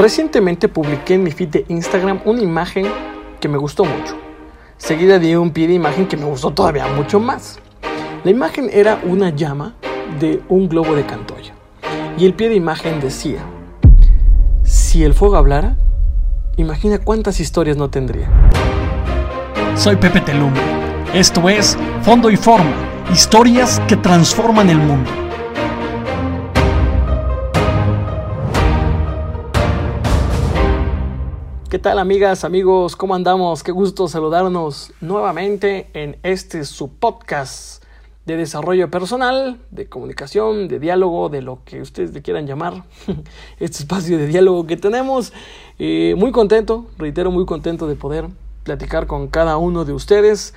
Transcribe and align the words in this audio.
Recientemente 0.00 0.66
publiqué 0.66 1.12
en 1.12 1.24
mi 1.24 1.30
feed 1.30 1.48
de 1.50 1.64
Instagram 1.68 2.22
una 2.24 2.40
imagen 2.40 2.86
que 3.38 3.48
me 3.48 3.58
gustó 3.58 3.84
mucho, 3.84 4.16
seguida 4.78 5.18
de 5.18 5.36
un 5.36 5.50
pie 5.50 5.68
de 5.68 5.74
imagen 5.74 6.06
que 6.06 6.16
me 6.16 6.24
gustó 6.24 6.52
todavía 6.52 6.86
mucho 6.86 7.20
más. 7.20 7.58
La 8.24 8.30
imagen 8.30 8.70
era 8.72 8.98
una 9.04 9.28
llama 9.28 9.74
de 10.18 10.40
un 10.48 10.70
globo 10.70 10.94
de 10.94 11.04
Cantoya 11.04 11.52
y 12.16 12.24
el 12.24 12.32
pie 12.32 12.48
de 12.48 12.54
imagen 12.54 12.98
decía, 12.98 13.40
si 14.62 15.04
el 15.04 15.12
fuego 15.12 15.36
hablara, 15.36 15.76
imagina 16.56 16.96
cuántas 16.96 17.38
historias 17.38 17.76
no 17.76 17.90
tendría. 17.90 18.30
Soy 19.76 19.96
Pepe 19.96 20.22
Telum. 20.22 20.54
Esto 21.12 21.46
es 21.50 21.76
Fondo 22.00 22.30
y 22.30 22.38
Forma, 22.38 22.72
historias 23.12 23.78
que 23.86 23.96
transforman 23.96 24.70
el 24.70 24.78
mundo. 24.78 25.29
¿Qué 31.70 31.78
tal 31.78 32.00
amigas, 32.00 32.42
amigos? 32.42 32.96
¿Cómo 32.96 33.14
andamos? 33.14 33.62
Qué 33.62 33.70
gusto 33.70 34.08
saludarnos 34.08 34.92
nuevamente 35.00 35.86
en 35.94 36.16
este 36.24 36.64
su 36.64 36.92
podcast 36.92 37.84
de 38.26 38.36
desarrollo 38.36 38.90
personal, 38.90 39.60
de 39.70 39.88
comunicación, 39.88 40.66
de 40.66 40.80
diálogo, 40.80 41.28
de 41.28 41.42
lo 41.42 41.60
que 41.64 41.80
ustedes 41.80 42.12
le 42.12 42.22
quieran 42.22 42.48
llamar, 42.48 42.82
este 43.60 43.78
espacio 43.78 44.18
de 44.18 44.26
diálogo 44.26 44.66
que 44.66 44.76
tenemos. 44.76 45.32
Eh, 45.78 46.16
muy 46.18 46.32
contento, 46.32 46.86
reitero, 46.98 47.30
muy 47.30 47.46
contento 47.46 47.86
de 47.86 47.94
poder 47.94 48.26
platicar 48.64 49.06
con 49.06 49.28
cada 49.28 49.56
uno 49.56 49.84
de 49.84 49.92
ustedes. 49.92 50.54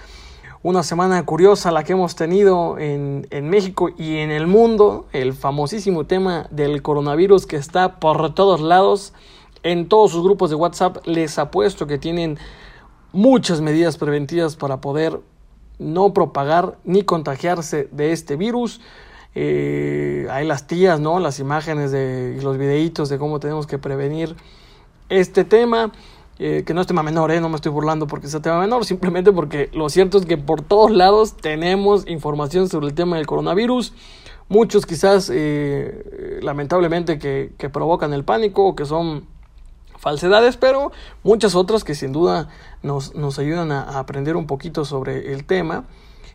Una 0.63 0.81
semana 0.81 1.23
curiosa 1.27 1.71
la 1.71 1.83
que 1.83 1.93
hemos 1.93 2.15
tenido 2.15 2.79
en, 2.79 3.27
en 3.29 3.51
México 3.51 3.91
y 3.99 4.17
en 4.17 4.31
el 4.31 4.47
mundo, 4.47 5.05
el 5.13 5.33
famosísimo 5.33 6.07
tema 6.07 6.47
del 6.49 6.81
coronavirus 6.81 7.45
que 7.45 7.57
está 7.57 7.99
por 7.99 8.33
todos 8.33 8.61
lados 8.61 9.13
en 9.63 9.87
todos 9.87 10.11
sus 10.11 10.23
grupos 10.23 10.49
de 10.49 10.55
WhatsApp 10.55 10.97
les 11.05 11.39
apuesto 11.39 11.87
que 11.87 11.97
tienen 11.97 12.37
muchas 13.13 13.61
medidas 13.61 13.97
preventivas 13.97 14.55
para 14.55 14.81
poder 14.81 15.19
no 15.79 16.13
propagar 16.13 16.77
ni 16.83 17.03
contagiarse 17.03 17.87
de 17.91 18.11
este 18.11 18.35
virus. 18.35 18.81
Eh, 19.35 20.27
hay 20.29 20.45
las 20.45 20.67
tías, 20.67 20.99
¿no? 20.99 21.19
Las 21.19 21.39
imágenes 21.39 21.91
de, 21.91 22.37
y 22.37 22.41
los 22.41 22.57
videitos 22.57 23.09
de 23.09 23.17
cómo 23.17 23.39
tenemos 23.39 23.65
que 23.65 23.77
prevenir 23.77 24.35
este 25.09 25.43
tema. 25.43 25.91
Eh, 26.39 26.63
que 26.65 26.73
no 26.73 26.81
es 26.81 26.87
tema 26.87 27.03
menor, 27.03 27.31
¿eh? 27.31 27.39
no 27.39 27.47
me 27.47 27.55
estoy 27.55 27.71
burlando 27.71 28.07
porque 28.07 28.27
sea 28.27 28.41
tema 28.41 28.59
menor, 28.59 28.85
simplemente 28.85 29.31
porque 29.31 29.69
lo 29.71 29.87
cierto 29.87 30.17
es 30.17 30.25
que 30.25 30.35
por 30.35 30.63
todos 30.63 30.89
lados 30.89 31.37
tenemos 31.37 32.07
información 32.07 32.69
sobre 32.69 32.87
el 32.87 32.95
tema 32.95 33.17
del 33.17 33.27
coronavirus. 33.27 33.93
Muchos 34.49 34.87
quizás, 34.87 35.31
eh, 35.31 36.39
lamentablemente, 36.41 37.19
que, 37.19 37.53
que 37.59 37.69
provocan 37.69 38.13
el 38.13 38.23
pánico 38.23 38.65
o 38.65 38.75
que 38.75 38.85
son 38.85 39.27
falsedades, 40.03 40.57
pero 40.57 40.91
muchas 41.23 41.55
otras 41.55 41.85
que 41.85 41.95
sin 41.95 42.11
duda 42.11 42.49
nos, 42.81 43.15
nos 43.15 43.39
ayudan 43.39 43.71
a, 43.71 43.97
aprender 43.97 44.35
un 44.35 44.47
poquito 44.47 44.83
sobre 44.83 45.33
el 45.33 45.45
tema 45.45 45.85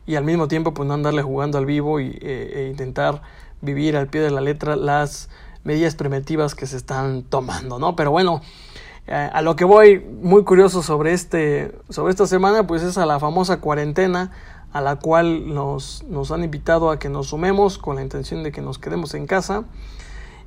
y 0.06 0.14
al 0.14 0.24
mismo 0.24 0.48
tiempo 0.48 0.72
pues 0.72 0.88
no 0.88 0.94
andarle 0.94 1.20
jugando 1.20 1.58
al 1.58 1.66
vivo 1.66 2.00
y, 2.00 2.18
eh, 2.22 2.52
e 2.54 2.68
intentar 2.70 3.20
vivir 3.60 3.98
al 3.98 4.08
pie 4.08 4.22
de 4.22 4.30
la 4.30 4.40
letra 4.40 4.74
las 4.74 5.28
medidas 5.64 5.96
preventivas 5.96 6.54
que 6.54 6.64
se 6.64 6.78
están 6.78 7.24
tomando, 7.24 7.78
¿no? 7.78 7.94
Pero 7.94 8.10
bueno, 8.10 8.40
eh, 9.06 9.28
a 9.30 9.42
lo 9.42 9.54
que 9.54 9.66
voy 9.66 9.98
muy 10.00 10.44
curioso 10.44 10.82
sobre, 10.82 11.12
este, 11.12 11.72
sobre 11.90 12.10
esta 12.10 12.26
semana 12.26 12.66
pues 12.66 12.82
es 12.82 12.96
a 12.96 13.04
la 13.04 13.20
famosa 13.20 13.60
cuarentena 13.60 14.30
a 14.72 14.80
la 14.80 14.96
cual 14.96 15.54
nos, 15.54 16.04
nos 16.04 16.30
han 16.30 16.42
invitado 16.42 16.90
a 16.90 16.98
que 16.98 17.10
nos 17.10 17.28
sumemos 17.28 17.76
con 17.76 17.96
la 17.96 18.02
intención 18.02 18.42
de 18.42 18.50
que 18.50 18.62
nos 18.62 18.78
quedemos 18.78 19.12
en 19.12 19.26
casa 19.26 19.64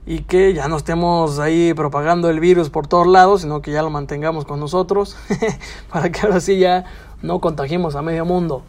y 0.06 0.24
que 0.24 0.54
ya 0.54 0.68
no 0.68 0.78
estemos 0.78 1.40
ahí 1.40 1.74
propagando 1.74 2.30
el 2.30 2.40
virus 2.40 2.70
por 2.70 2.88
todos 2.88 3.08
lados, 3.08 3.42
sino 3.42 3.62
que 3.62 3.72
ya 3.72 3.84
lo 3.84 3.90
mantengamos 3.90 4.46
con 4.46 4.60
nosotros 4.60 5.16
para 5.92 6.12
que 6.12 6.22
ahora 6.22 6.40
sí 6.40 6.58
ya 6.58 6.86
no 7.22 7.40
contagiemos 7.40 7.96
a 7.96 8.02
medio 8.02 8.26
mundo. 8.26 8.64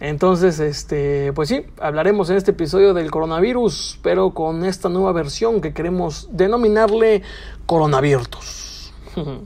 Entonces, 0.00 0.60
este, 0.60 1.32
pues 1.32 1.48
sí, 1.48 1.64
hablaremos 1.80 2.30
en 2.30 2.36
este 2.36 2.52
episodio 2.52 2.94
del 2.94 3.10
coronavirus, 3.10 3.98
pero 4.02 4.30
con 4.30 4.64
esta 4.64 4.88
nueva 4.88 5.12
versión 5.12 5.60
que 5.60 5.72
queremos 5.72 6.28
denominarle 6.30 7.22
coronavirus. 7.66 8.92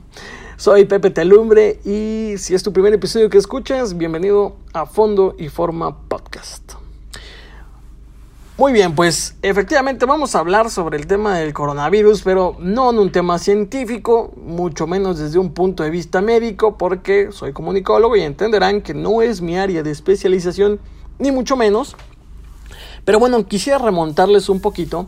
Soy 0.57 0.85
Pepe 0.85 1.09
Telumbre 1.09 1.79
y 1.83 2.35
si 2.37 2.53
es 2.53 2.63
tu 2.63 2.71
primer 2.71 2.93
episodio 2.93 3.29
que 3.29 3.37
escuchas, 3.37 3.97
bienvenido 3.97 4.55
a 4.73 4.85
Fondo 4.85 5.35
y 5.37 5.49
Forma 5.49 6.07
Podcast. 6.07 6.62
Muy 8.55 8.71
bien, 8.71 8.93
pues 8.93 9.35
efectivamente 9.41 10.05
vamos 10.05 10.35
a 10.35 10.39
hablar 10.39 10.69
sobre 10.69 10.97
el 10.97 11.07
tema 11.07 11.39
del 11.39 11.53
coronavirus, 11.53 12.21
pero 12.21 12.55
no 12.59 12.91
en 12.91 12.99
un 12.99 13.11
tema 13.11 13.39
científico, 13.39 14.31
mucho 14.37 14.85
menos 14.85 15.17
desde 15.17 15.39
un 15.39 15.55
punto 15.55 15.81
de 15.81 15.89
vista 15.89 16.21
médico, 16.21 16.77
porque 16.77 17.29
soy 17.31 17.51
comunicólogo 17.51 18.15
y 18.15 18.21
entenderán 18.21 18.83
que 18.83 18.93
no 18.93 19.23
es 19.23 19.41
mi 19.41 19.57
área 19.57 19.81
de 19.81 19.89
especialización, 19.89 20.79
ni 21.17 21.31
mucho 21.31 21.57
menos. 21.57 21.95
Pero 23.03 23.17
bueno, 23.17 23.43
quisiera 23.47 23.79
remontarles 23.79 24.47
un 24.49 24.61
poquito 24.61 25.07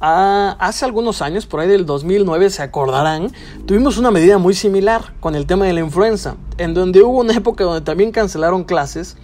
a 0.00 0.56
hace 0.60 0.84
algunos 0.84 1.22
años, 1.22 1.44
por 1.44 1.58
ahí 1.58 1.66
del 1.66 1.86
2009, 1.86 2.50
se 2.50 2.62
acordarán, 2.62 3.32
tuvimos 3.66 3.98
una 3.98 4.12
medida 4.12 4.38
muy 4.38 4.54
similar 4.54 5.12
con 5.18 5.34
el 5.34 5.46
tema 5.46 5.66
de 5.66 5.72
la 5.72 5.80
influenza, 5.80 6.36
en 6.56 6.72
donde 6.72 7.02
hubo 7.02 7.18
una 7.18 7.34
época 7.34 7.64
donde 7.64 7.80
también 7.80 8.12
cancelaron 8.12 8.62
clases 8.62 9.16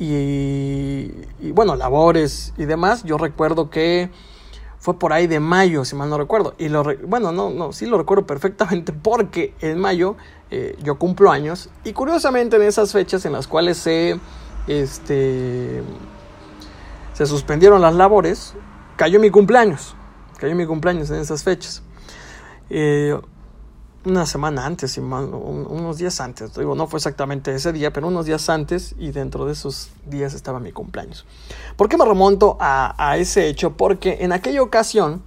y, 0.00 1.50
bueno, 1.50 1.74
labores 1.74 2.54
y 2.56 2.66
demás. 2.66 3.02
Yo 3.02 3.18
recuerdo 3.18 3.68
que 3.68 4.10
fue 4.78 4.96
por 4.96 5.12
ahí 5.12 5.26
de 5.26 5.40
mayo, 5.40 5.84
si 5.84 5.96
mal 5.96 6.08
no 6.08 6.18
recuerdo. 6.18 6.54
Y 6.56 6.68
lo 6.68 6.84
bueno, 7.06 7.32
no, 7.32 7.50
no, 7.50 7.72
sí 7.72 7.86
lo 7.86 7.98
recuerdo 7.98 8.24
perfectamente 8.24 8.92
porque 9.02 9.54
en 9.60 9.78
mayo 9.78 10.16
eh, 10.50 10.78
yo 10.82 10.98
cumplo 10.98 11.30
años 11.32 11.68
y 11.84 11.92
curiosamente 11.92 12.56
en 12.56 12.62
esas 12.62 12.92
fechas 12.92 13.24
en 13.26 13.32
las 13.32 13.48
cuales 13.48 13.76
se, 13.76 14.20
este, 14.68 15.82
se 17.12 17.26
suspendieron 17.26 17.82
las 17.82 17.94
labores, 17.94 18.54
cayó 18.96 19.18
mi 19.18 19.30
cumpleaños. 19.30 19.96
Cayó 20.38 20.54
mi 20.54 20.66
cumpleaños 20.66 21.10
en 21.10 21.16
esas 21.16 21.42
fechas. 21.42 21.82
Eh, 22.70 23.18
una 24.04 24.26
semana 24.26 24.64
antes, 24.64 24.96
unos 24.98 25.98
días 25.98 26.20
antes. 26.20 26.54
Digo, 26.54 26.74
no 26.74 26.86
fue 26.86 26.98
exactamente 26.98 27.54
ese 27.54 27.72
día, 27.72 27.92
pero 27.92 28.08
unos 28.08 28.26
días 28.26 28.48
antes 28.48 28.94
y 28.98 29.10
dentro 29.10 29.46
de 29.46 29.52
esos 29.52 29.90
días 30.06 30.34
estaba 30.34 30.60
mi 30.60 30.72
cumpleaños. 30.72 31.26
¿Por 31.76 31.88
qué 31.88 31.96
me 31.96 32.04
remonto 32.04 32.56
a, 32.60 33.16
ese 33.18 33.48
hecho? 33.48 33.76
Porque 33.76 34.18
en 34.20 34.32
aquella 34.32 34.62
ocasión, 34.62 35.22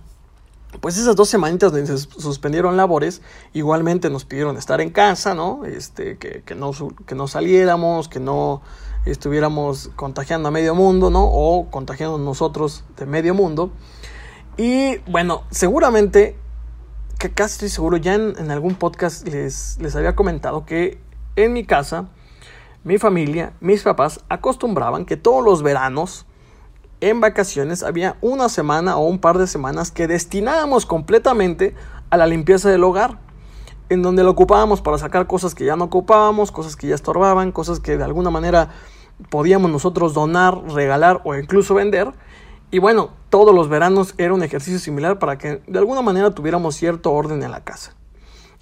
pues 0.79 0.97
esas 0.97 1.15
dos 1.15 1.29
semanitas 1.29 1.71
donde 1.71 1.85
se 1.85 1.97
suspendieron 1.97 2.77
labores, 2.77 3.21
igualmente 3.53 4.09
nos 4.09 4.25
pidieron 4.25 4.57
estar 4.57 4.79
en 4.79 4.89
casa, 4.89 5.35
¿no? 5.35 5.65
Este, 5.65 6.17
que, 6.17 6.43
que, 6.43 6.55
no, 6.55 6.71
que 7.05 7.15
no 7.15 7.27
saliéramos, 7.27 8.07
que 8.07 8.19
no 8.19 8.61
estuviéramos 9.05 9.89
contagiando 9.95 10.47
a 10.47 10.51
medio 10.51 10.75
mundo, 10.75 11.09
¿no? 11.09 11.25
O 11.25 11.69
contagiando 11.69 12.17
nosotros 12.17 12.83
de 12.97 13.05
medio 13.05 13.33
mundo. 13.33 13.71
Y 14.57 14.97
bueno, 15.09 15.43
seguramente 15.49 16.37
que 17.21 17.29
casi 17.29 17.53
estoy 17.53 17.69
seguro, 17.69 17.97
ya 17.97 18.15
en, 18.15 18.49
algún 18.49 18.73
podcast 18.73 19.27
les, 19.27 19.77
les 19.79 19.95
había 19.95 20.15
comentado 20.15 20.65
que 20.65 20.99
en 21.35 21.53
mi 21.53 21.63
casa, 21.63 22.07
mi 22.83 22.97
familia, 22.97 23.53
mis 23.59 23.83
papás 23.83 24.21
acostumbraban 24.27 25.05
que 25.05 25.17
todos 25.17 25.45
los 25.45 25.61
veranos, 25.61 26.25
en 26.99 27.21
vacaciones, 27.21 27.83
había 27.83 28.17
una 28.21 28.49
semana 28.49 28.97
o 28.97 29.05
un 29.05 29.19
par 29.19 29.37
de 29.37 29.45
semanas 29.45 29.91
que 29.91 30.07
destinábamos 30.07 30.87
completamente 30.87 31.75
a 32.09 32.17
la 32.17 32.25
limpieza 32.25 32.71
del 32.71 32.83
hogar, 32.83 33.19
en 33.89 34.01
donde 34.01 34.23
lo 34.23 34.31
ocupábamos 34.31 34.81
para 34.81 34.97
sacar 34.97 35.27
cosas 35.27 35.53
que 35.53 35.63
ya 35.63 35.75
no 35.75 35.85
ocupábamos, 35.85 36.51
cosas 36.51 36.75
que 36.75 36.87
ya 36.87 36.95
estorbaban, 36.95 37.51
cosas 37.51 37.79
que 37.79 37.97
de 37.97 38.03
alguna 38.03 38.31
manera 38.31 38.69
podíamos 39.29 39.69
nosotros 39.69 40.15
donar, 40.15 40.59
regalar 40.69 41.21
o 41.23 41.35
incluso 41.35 41.75
vender 41.75 42.13
y 42.71 42.79
bueno, 42.79 43.11
todos 43.29 43.53
los 43.53 43.67
veranos 43.67 44.13
era 44.17 44.33
un 44.33 44.43
ejercicio 44.43 44.79
similar 44.79 45.19
para 45.19 45.37
que 45.37 45.61
de 45.67 45.79
alguna 45.79 46.01
manera 46.01 46.31
tuviéramos 46.31 46.75
cierto 46.75 47.11
orden 47.11 47.43
en 47.43 47.51
la 47.51 47.63
casa. 47.63 47.95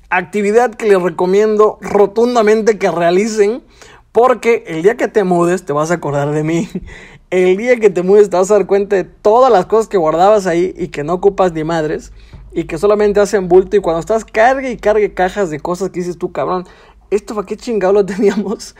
Actividad 0.10 0.74
que 0.74 0.88
les 0.88 1.01
recomiendo 1.01 1.78
rotundamente 1.81 2.80
que 2.80 2.89
realicen 2.89 3.63
porque 4.12 4.63
el 4.66 4.81
día 4.81 4.98
que 4.98 5.07
te 5.07 5.24
mudes 5.24 5.63
te 5.63 5.74
vas 5.74 5.92
a 5.92 5.95
acordar 5.95 6.31
de 6.31 6.44
mí. 6.44 6.68
El 7.30 7.57
día 7.57 7.80
que 7.80 7.92
te 7.92 8.01
mudes 8.01 8.31
te 8.31 8.38
vas 8.38 8.50
a 8.50 8.56
dar 8.56 8.66
cuenta 8.66 8.95
de 8.95 9.04
todas 9.04 9.51
las 9.51 9.68
cosas 9.68 9.88
que 9.88 9.98
guardabas 9.98 10.48
ahí 10.48 10.74
y 10.75 10.88
que 10.88 11.04
no 11.04 11.13
ocupas 11.13 11.54
ni 11.54 11.63
madres 11.63 12.12
y 12.51 12.63
que 12.63 12.80
solamente 12.80 13.19
hacen 13.19 13.48
bulto 13.48 13.78
y 13.78 13.81
cuando 13.81 14.00
estás 14.00 14.25
cargue 14.25 14.72
y 14.72 14.78
cargue 14.78 15.13
cajas 15.13 15.51
de 15.51 15.60
cosas 15.60 15.92
que 15.92 16.00
dices 16.00 16.18
tú, 16.18 16.31
cabrón, 16.31 16.66
esto 17.12 17.36
para 17.36 17.45
qué 17.45 17.56
chingado 17.56 17.94
lo 17.94 18.04
teníamos. 18.04 18.75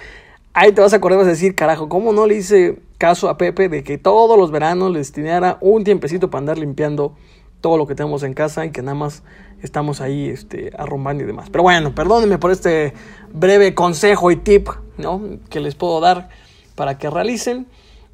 Ahí 0.54 0.72
te 0.72 0.82
vas 0.82 0.94
a 0.94 0.98
acordar 0.98 1.20
vas 1.20 1.28
a 1.28 1.32
decir, 1.32 1.56
carajo, 1.56 1.90
¿cómo 1.90 2.12
no 2.12 2.26
le 2.26 2.36
hice 2.36 2.80
caso 2.98 3.30
a 3.30 3.38
Pepe 3.38 3.70
de 3.70 3.84
que 3.84 3.98
todos 3.98 4.38
los 4.38 4.52
veranos 4.52 4.92
le 4.92 5.00
destinara 5.00 5.58
un 5.62 5.84
tiempecito 5.84 6.30
para 6.30 6.40
andar 6.40 6.58
limpiando 6.58 7.16
todo 7.62 7.78
lo 7.78 7.88
que 7.88 7.96
tenemos 7.96 8.24
en 8.24 8.34
casa 8.34 8.66
y 8.66 8.72
que 8.72 8.82
nada 8.82 8.96
más 8.96 9.24
estamos 9.62 10.02
ahí 10.02 10.30
este, 10.30 10.72
arrumbando 10.78 11.24
y 11.24 11.28
demás. 11.28 11.50
Pero 11.50 11.64
bueno, 11.64 11.94
perdónenme 11.94 12.38
por 12.38 12.52
este 12.52 12.94
breve 13.32 13.76
consejo 13.76 14.32
y 14.32 14.38
tip 14.38 14.70
¿no? 14.98 15.22
que 15.50 15.60
les 15.60 15.76
puedo 15.76 16.00
dar 16.00 16.30
para 16.76 16.98
que 16.98 17.10
realicen. 17.10 17.68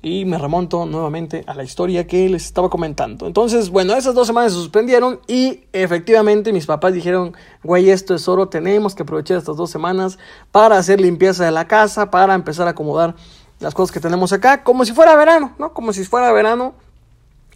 Y 0.06 0.24
me 0.24 0.38
remonto 0.38 0.86
nuevamente 0.86 1.44
a 1.48 1.56
la 1.56 1.64
historia 1.64 2.06
que 2.06 2.30
les 2.30 2.46
estaba 2.46 2.70
comentando. 2.70 3.26
Entonces, 3.26 3.72
bueno, 3.72 3.96
esas 3.96 4.14
dos 4.14 4.28
semanas 4.28 4.52
se 4.52 4.60
suspendieron 4.60 5.20
y 5.26 5.64
efectivamente 5.74 6.54
mis 6.54 6.68
papás 6.68 6.94
dijeron, 6.94 7.36
güey, 7.64 7.90
esto 7.90 8.14
es 8.14 8.28
oro, 8.28 8.48
tenemos 8.48 8.94
que 8.94 9.02
aprovechar 9.02 9.38
estas 9.38 9.58
dos 9.58 9.72
semanas 9.72 10.20
para 10.52 10.78
hacer 10.78 11.02
limpieza 11.02 11.44
de 11.44 11.50
la 11.50 11.68
casa, 11.68 12.12
para 12.12 12.36
empezar 12.36 12.68
a 12.68 12.72
acomodar 12.72 13.16
las 13.60 13.74
cosas 13.74 13.92
que 13.92 14.00
tenemos 14.00 14.32
acá, 14.32 14.64
como 14.64 14.86
si 14.86 14.94
fuera 14.94 15.16
verano, 15.16 15.56
¿no? 15.58 15.74
Como 15.74 15.92
si 15.92 16.04
fuera 16.04 16.32
verano. 16.32 16.76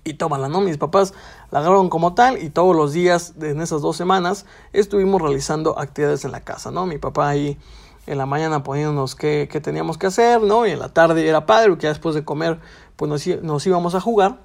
Y 0.03 0.15
tómala, 0.15 0.49
¿no? 0.49 0.59
Mis 0.61 0.77
papás 0.77 1.13
la 1.51 1.59
agarraron 1.59 1.89
como 1.89 2.15
tal 2.15 2.41
y 2.41 2.49
todos 2.49 2.75
los 2.75 2.93
días 2.93 3.35
en 3.39 3.61
esas 3.61 3.83
dos 3.83 3.95
semanas 3.95 4.47
estuvimos 4.73 5.21
realizando 5.21 5.77
actividades 5.77 6.25
en 6.25 6.31
la 6.31 6.39
casa, 6.39 6.71
¿no? 6.71 6.87
Mi 6.87 6.97
papá 6.97 7.29
ahí 7.29 7.59
en 8.07 8.17
la 8.17 8.25
mañana 8.25 8.63
poniéndonos 8.63 9.15
qué, 9.15 9.47
qué, 9.51 9.61
teníamos 9.61 9.97
que 9.97 10.07
hacer, 10.07 10.41
¿no? 10.41 10.65
Y 10.65 10.71
en 10.71 10.79
la 10.79 10.89
tarde 10.89 11.27
era 11.27 11.45
padre, 11.45 11.69
porque 11.69 11.87
después 11.87 12.15
de 12.15 12.23
comer, 12.23 12.59
pues 12.95 13.09
nos, 13.09 13.43
nos, 13.43 13.65
íbamos 13.67 13.95
a 13.95 14.01
jugar. 14.01 14.39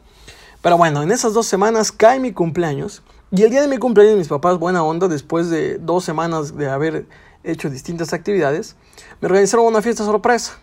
Pero 0.62 0.77
bueno, 0.77 1.03
en 1.03 1.11
esas 1.11 1.35
dos 1.35 1.47
semanas 1.47 1.93
cae 1.93 2.21
mi 2.21 2.33
cumpleaños. 2.33 3.03
Y 3.31 3.43
el 3.43 3.51
día 3.51 3.62
de 3.62 3.69
mi 3.69 3.79
cumpleaños, 3.79 4.17
mis 4.17 4.29
papás, 4.29 4.59
buena 4.59 4.85
onda, 4.85 5.09
después 5.09 5.51
de 5.51 5.79
dos 5.79 6.05
semanas 6.05 6.56
de 6.56 6.69
haber 6.69 7.06
hecho 7.43 7.69
distintas 7.69 8.12
actividades, 8.12 8.77
me 9.21 9.27
organizaron 9.27 9.67
una 9.67 9.83
fiesta 9.83 10.05
sorpresa. 10.05 10.59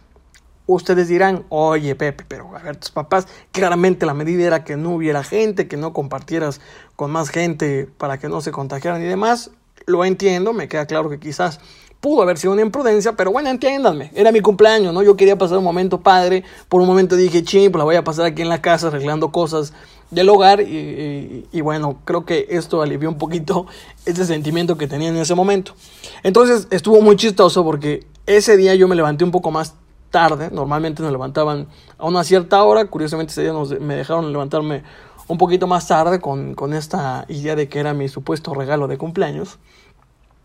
Ustedes 0.67 1.07
dirán, 1.07 1.45
oye 1.49 1.95
Pepe, 1.95 2.23
pero 2.27 2.55
a 2.55 2.61
ver, 2.61 2.77
tus 2.77 2.91
papás, 2.91 3.27
claramente 3.51 4.05
la 4.05 4.13
medida 4.13 4.45
era 4.45 4.63
que 4.63 4.77
no 4.77 4.91
hubiera 4.91 5.23
gente, 5.23 5.67
que 5.67 5.75
no 5.75 5.91
compartieras 5.91 6.61
con 6.95 7.11
más 7.11 7.29
gente 7.29 7.89
para 7.97 8.19
que 8.19 8.29
no 8.29 8.41
se 8.41 8.51
contagiaran 8.51 9.01
y 9.01 9.05
demás. 9.05 9.51
Lo 9.85 10.05
entiendo, 10.05 10.53
me 10.53 10.67
queda 10.67 10.85
claro 10.85 11.09
que 11.09 11.19
quizás 11.19 11.59
Pudo 12.01 12.23
haber 12.23 12.39
sido 12.39 12.53
una 12.53 12.63
imprudencia, 12.63 13.13
pero 13.15 13.31
bueno, 13.31 13.49
entiéndanme. 13.49 14.09
Era 14.15 14.31
mi 14.31 14.41
cumpleaños, 14.41 14.91
¿no? 14.91 15.03
Yo 15.03 15.15
quería 15.15 15.37
pasar 15.37 15.59
un 15.59 15.63
momento 15.63 15.99
padre. 16.01 16.43
Por 16.67 16.81
un 16.81 16.87
momento 16.87 17.15
dije, 17.15 17.43
ching, 17.43 17.71
pues 17.71 17.77
la 17.77 17.83
voy 17.83 17.95
a 17.95 18.03
pasar 18.03 18.25
aquí 18.25 18.41
en 18.41 18.49
la 18.49 18.59
casa 18.59 18.87
arreglando 18.87 19.31
cosas 19.31 19.71
del 20.09 20.27
hogar. 20.29 20.61
Y, 20.61 21.47
y, 21.51 21.61
bueno, 21.61 21.99
creo 22.03 22.25
que 22.25 22.47
esto 22.49 22.81
alivió 22.81 23.07
un 23.07 23.19
poquito 23.19 23.67
ese 24.07 24.25
sentimiento 24.25 24.79
que 24.79 24.87
tenía 24.87 25.09
en 25.09 25.17
ese 25.17 25.35
momento. 25.35 25.75
Entonces 26.23 26.67
estuvo 26.71 27.01
muy 27.01 27.17
chistoso 27.17 27.63
porque 27.63 28.07
ese 28.25 28.57
día 28.57 28.73
yo 28.73 28.87
me 28.87 28.95
levanté 28.95 29.23
un 29.23 29.31
poco 29.31 29.51
más 29.51 29.75
tarde. 30.09 30.49
Normalmente 30.51 31.03
nos 31.03 31.11
levantaban 31.11 31.67
a 31.99 32.07
una 32.07 32.23
cierta 32.23 32.63
hora. 32.63 32.85
Curiosamente 32.85 33.31
ese 33.31 33.43
día 33.43 33.53
nos, 33.53 33.79
me 33.79 33.95
dejaron 33.95 34.31
levantarme 34.31 34.81
un 35.27 35.37
poquito 35.37 35.67
más 35.67 35.87
tarde 35.87 36.19
con, 36.19 36.55
con 36.55 36.73
esta 36.73 37.25
idea 37.29 37.55
de 37.55 37.69
que 37.69 37.77
era 37.77 37.93
mi 37.93 38.09
supuesto 38.09 38.55
regalo 38.55 38.87
de 38.87 38.97
cumpleaños 38.97 39.59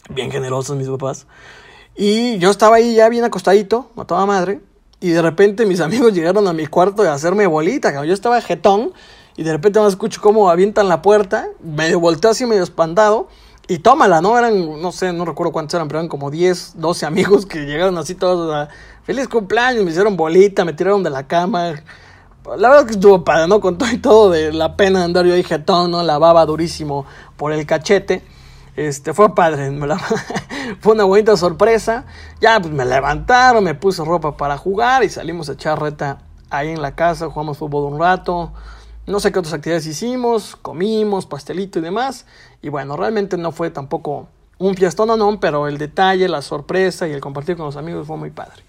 bien 0.08 0.31
generosos 0.31 0.76
mis 0.76 0.88
papás. 0.88 1.26
Y 1.97 2.38
yo 2.38 2.50
estaba 2.50 2.76
ahí 2.76 2.94
ya 2.94 3.08
bien 3.08 3.25
acostadito, 3.25 3.91
a 3.97 4.05
toda 4.05 4.26
madre, 4.26 4.61
y 5.00 5.11
de 5.11 5.23
repente 5.23 5.67
mis 5.67 5.81
amigos 5.82 6.12
llegaron 6.12 6.47
a 6.49 6.53
mi 6.53 6.67
cuarto 6.67 7.03
a 7.03 7.12
hacerme 7.12 7.47
bolita, 7.47 8.05
yo 8.05 8.14
estaba 8.14 8.41
jetón, 8.41 8.93
y 9.37 9.43
de 9.43 9.53
repente 9.53 9.81
me 9.81 9.88
escucho 9.88 10.20
cómo 10.20 10.50
avientan 10.50 10.88
la 10.88 11.03
puerta, 11.03 11.49
medio 11.62 12.00
volteo 12.00 12.31
así 12.31 12.47
medio 12.47 12.62
espantado, 12.62 13.29
y 13.69 13.79
tómala, 13.79 14.20
¿no? 14.20 14.38
Eran, 14.38 14.81
no 14.81 14.93
sé, 14.93 15.12
no 15.12 15.25
recuerdo 15.25 15.53
cuántos 15.53 15.75
eran, 15.75 15.88
pero 15.88 15.99
eran 15.99 16.08
como 16.08 16.31
10, 16.31 16.75
12 16.76 17.06
amigos 17.06 17.47
que 17.47 17.67
llegaron 17.67 17.99
así 17.99 18.14
todos 18.14 18.55
a, 18.55 18.69
feliz 19.06 19.29
cumpleaños, 19.29 19.85
me 19.85 19.91
hicieron 19.91 20.17
bolita, 20.17 20.64
me 20.64 20.73
tiraron 20.73 21.03
de 21.03 21.11
la 21.11 21.26
cama. 21.26 21.75
La 22.56 22.69
verdad 22.69 22.87
que 22.87 22.93
estuvo 22.93 23.25
padre, 23.25 23.47
¿no? 23.49 23.61
Con 23.61 23.79
todo 23.79 23.91
y 23.91 23.99
todo 24.03 24.31
de 24.31 24.53
la 24.53 24.76
pena 24.76 25.00
de 25.00 25.05
andar 25.06 25.26
yo 25.26 25.35
ahí 25.35 25.43
jetón, 25.43 25.91
¿no? 25.91 26.03
La 26.03 26.19
baba 26.19 26.44
durísimo 26.44 27.06
por 27.37 27.53
el 27.53 27.64
cachete. 27.67 28.23
Este, 28.76 29.14
fue 29.14 29.34
padre, 29.34 29.73
fue 30.81 30.93
una 30.93 31.05
bonita 31.05 31.37
sorpresa. 31.37 32.05
Ya 32.40 32.61
pues 32.61 32.73
me 32.73 32.84
levantaron, 32.84 33.64
me 33.64 33.75
puse 33.75 34.05
ropa 34.05 34.37
para 34.37 34.58
jugar 34.58 35.02
y 35.02 35.08
salimos 35.08 35.49
a 35.49 35.55
echar 35.55 35.81
reta 35.81 36.19
ahí 36.50 36.69
en 36.69 36.82
la 36.82 36.94
casa, 36.94 37.28
jugamos 37.31 37.58
fútbol 37.58 37.93
un 37.93 37.99
rato. 37.99 38.52
No 39.06 39.20
sé 39.20 39.32
qué 39.32 39.38
otras 39.38 39.55
actividades 39.55 39.87
hicimos, 39.87 40.56
comimos, 40.56 41.26
pastelito 41.26 41.78
y 41.78 41.82
demás. 41.82 42.26
Y 42.61 42.69
bueno, 42.69 42.96
realmente 42.96 43.38
no 43.38 43.50
fue 43.50 43.70
tampoco 43.70 44.28
un 44.58 44.75
fiestón, 44.75 45.08
no, 45.08 45.17
no, 45.17 45.40
pero 45.40 45.69
el 45.69 45.79
detalle, 45.79 46.29
la 46.29 46.43
sorpresa 46.43 47.08
y 47.08 47.12
el 47.12 47.20
compartir 47.20 47.56
con 47.56 47.67
los 47.67 47.76
amigos 47.76 48.06
fue 48.06 48.17
muy 48.17 48.31
padre. 48.31 48.62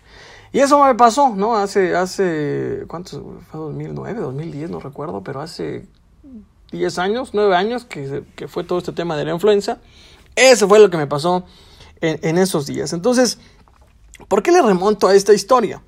Y 0.53 0.60
eso 0.60 0.81
me 0.83 0.95
pasó, 0.95 1.36
¿no? 1.36 1.57
Hace, 1.57 1.95
hace, 1.95 2.86
¿cuántos? 2.88 3.21
Fue 3.51 3.60
2009, 3.60 4.21
2010, 4.21 4.69
no 4.69 4.80
recuerdo, 4.80 5.21
pero 5.21 5.42
hace 5.42 5.88
10 6.71 6.99
años, 6.99 7.29
9 7.33 7.55
años, 7.55 7.85
que, 7.85 8.23
que, 8.35 8.47
fue 8.47 8.63
todo 8.63 8.79
este 8.79 8.91
tema 8.91 9.15
de 9.15 9.25
la 9.25 9.33
influenza. 9.33 9.79
Eso 10.35 10.67
fue 10.67 10.79
lo 10.79 10.89
que 10.89 10.97
me 10.97 11.07
pasó 11.07 11.45
en, 12.01 12.19
en, 12.23 12.37
esos 12.37 12.65
días. 12.65 12.93
Entonces, 12.93 13.39
¿por 14.27 14.43
qué 14.43 14.51
le 14.51 14.61
remonto 14.61 15.07
a 15.07 15.15
esta 15.15 15.33
historia? 15.33 15.81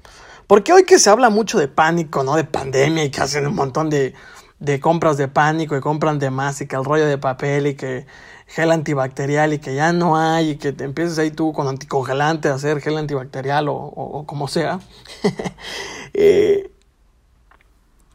Porque 0.47 0.73
hoy 0.73 0.83
que 0.83 0.97
se 0.97 1.09
habla 1.09 1.29
mucho 1.29 1.59
de 1.59 1.67
pánico, 1.67 2.23
¿no? 2.23 2.35
De 2.35 2.43
pandemia 2.43 3.03
y 3.03 3.11
que 3.11 3.21
hacen 3.21 3.45
un 3.45 3.55
montón 3.55 3.89
de, 3.89 4.13
de 4.59 4.79
compras 4.79 5.17
de 5.17 5.27
pánico 5.27 5.77
y 5.77 5.81
compran 5.81 6.19
de 6.19 6.31
más 6.31 6.61
y 6.61 6.67
que 6.67 6.75
el 6.75 6.85
rollo 6.85 7.05
de 7.05 7.17
papel 7.17 7.67
y 7.67 7.75
que 7.75 8.05
gel 8.47 8.71
antibacterial 8.71 9.53
y 9.53 9.59
que 9.59 9.75
ya 9.75 9.93
no 9.93 10.17
hay 10.17 10.51
y 10.51 10.55
que 10.57 10.73
te 10.73 10.83
empieces 10.83 11.19
ahí 11.19 11.29
tú 11.29 11.53
con 11.53 11.67
anticongelante 11.67 12.49
a 12.49 12.55
hacer 12.55 12.81
gel 12.81 12.97
antibacterial 12.97 13.69
o, 13.69 13.75
o, 13.75 14.19
o 14.19 14.25
como 14.25 14.47
sea. 14.47 14.79
eh, 16.13 16.71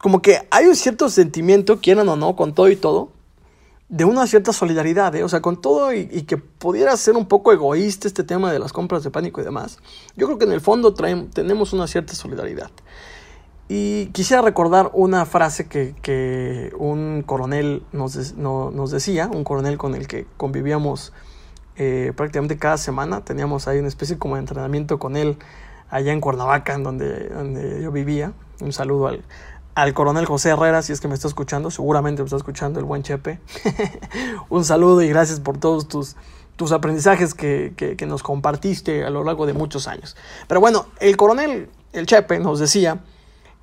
como 0.05 0.21
que 0.21 0.47
hay 0.51 0.67
un 0.67 0.75
cierto 0.75 1.09
sentimiento, 1.09 1.79
quieran 1.81 2.07
o 2.09 2.15
no, 2.15 2.35
con 2.35 2.53
todo 2.53 2.69
y 2.69 2.75
todo, 2.75 3.09
de 3.89 4.05
una 4.05 4.27
cierta 4.27 4.53
solidaridad, 4.53 5.15
¿eh? 5.15 5.23
o 5.23 5.29
sea, 5.29 5.41
con 5.41 5.59
todo 5.59 5.91
y, 5.93 6.05
que 6.27 6.37
pudiera 6.37 6.95
ser 6.95 7.15
un 7.15 7.25
poco 7.25 7.51
egoísta 7.51 8.07
este 8.07 8.23
tema 8.23 8.53
de 8.53 8.59
las 8.59 8.71
compras 8.71 9.03
de 9.03 9.09
pánico 9.09 9.41
y 9.41 9.43
demás. 9.43 9.79
Yo 10.15 10.27
creo 10.27 10.37
que 10.37 10.45
en 10.45 10.51
el 10.51 10.61
fondo 10.61 10.93
tenemos 10.93 11.73
una 11.73 11.87
cierta 11.87 12.13
solidaridad. 12.13 12.69
Y 13.67 14.11
quisiera 14.11 14.43
recordar 14.43 14.91
una 14.93 15.25
frase 15.25 15.67
que, 15.67 16.71
un 16.77 17.23
coronel 17.25 17.81
nos, 17.91 18.35
nos, 18.35 18.91
decía, 18.91 19.27
un 19.33 19.43
coronel 19.43 19.79
con 19.79 19.95
el 19.95 20.07
que 20.07 20.27
convivíamos 20.37 21.13
eh, 21.77 22.13
prácticamente 22.15 22.59
cada 22.59 22.77
semana, 22.77 23.25
teníamos 23.25 23.67
ahí 23.67 23.79
una 23.79 23.87
especie 23.87 24.19
como 24.19 24.35
de 24.35 24.41
entrenamiento 24.41 24.99
con 24.99 25.17
él 25.17 25.39
allá 25.89 26.13
en 26.13 26.21
Cuernavaca, 26.21 26.75
en 26.75 26.83
donde, 26.83 27.29
donde 27.29 27.81
yo 27.81 27.91
vivía. 27.91 28.33
Un 28.61 28.71
saludo 28.71 29.07
al, 29.07 29.25
al 29.75 29.93
coronel 29.93 30.25
José 30.25 30.49
Herrera, 30.49 30.81
si 30.81 30.93
es 30.93 31.01
que 31.01 31.09
me 31.09 31.13
está 31.13 31.27
escuchando, 31.27 31.69
seguramente 31.69 32.21
me 32.21 32.25
está 32.25 32.37
escuchando 32.37 32.79
el 32.79 32.85
buen 32.85 33.03
Chepe. 33.03 33.39
Un 34.49 34.63
saludo 34.63 35.01
y 35.01 35.09
gracias 35.09 35.41
por 35.41 35.57
todos 35.57 35.89
tus, 35.89 36.15
tus 36.55 36.71
aprendizajes 36.71 37.33
que, 37.33 37.73
que, 37.75 38.05
nos 38.05 38.23
compartiste 38.23 39.03
a 39.03 39.09
lo 39.09 39.25
largo 39.25 39.45
de 39.45 39.53
muchos 39.53 39.89
años. 39.89 40.15
Pero 40.47 40.61
bueno, 40.61 40.87
el 41.01 41.17
coronel, 41.17 41.69
el 41.91 42.05
Chepe, 42.05 42.39
nos 42.39 42.59
decía 42.59 43.03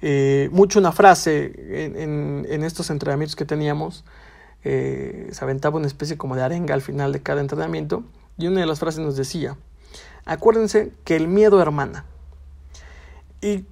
eh, 0.02 0.50
mucho 0.52 0.78
una 0.78 0.92
frase 0.92 1.52
en, 1.86 2.46
en, 2.46 2.62
estos 2.62 2.90
entrenamientos 2.90 3.34
que 3.34 3.46
teníamos. 3.46 4.04
Eh, 4.64 5.30
se 5.32 5.44
aventaba 5.44 5.78
una 5.78 5.86
especie 5.86 6.18
como 6.18 6.36
de 6.36 6.42
arenga 6.42 6.74
al 6.74 6.82
final 6.82 7.12
de 7.12 7.22
cada 7.22 7.40
entrenamiento. 7.40 8.04
Y 8.36 8.48
una 8.48 8.60
de 8.60 8.66
las 8.66 8.80
frases 8.80 9.00
nos 9.00 9.16
decía, 9.16 9.56
acuérdense 10.26 10.92
que 11.04 11.16
el 11.16 11.26
miedo 11.26 11.62
hermana. 11.62 12.04
Y 13.40 13.64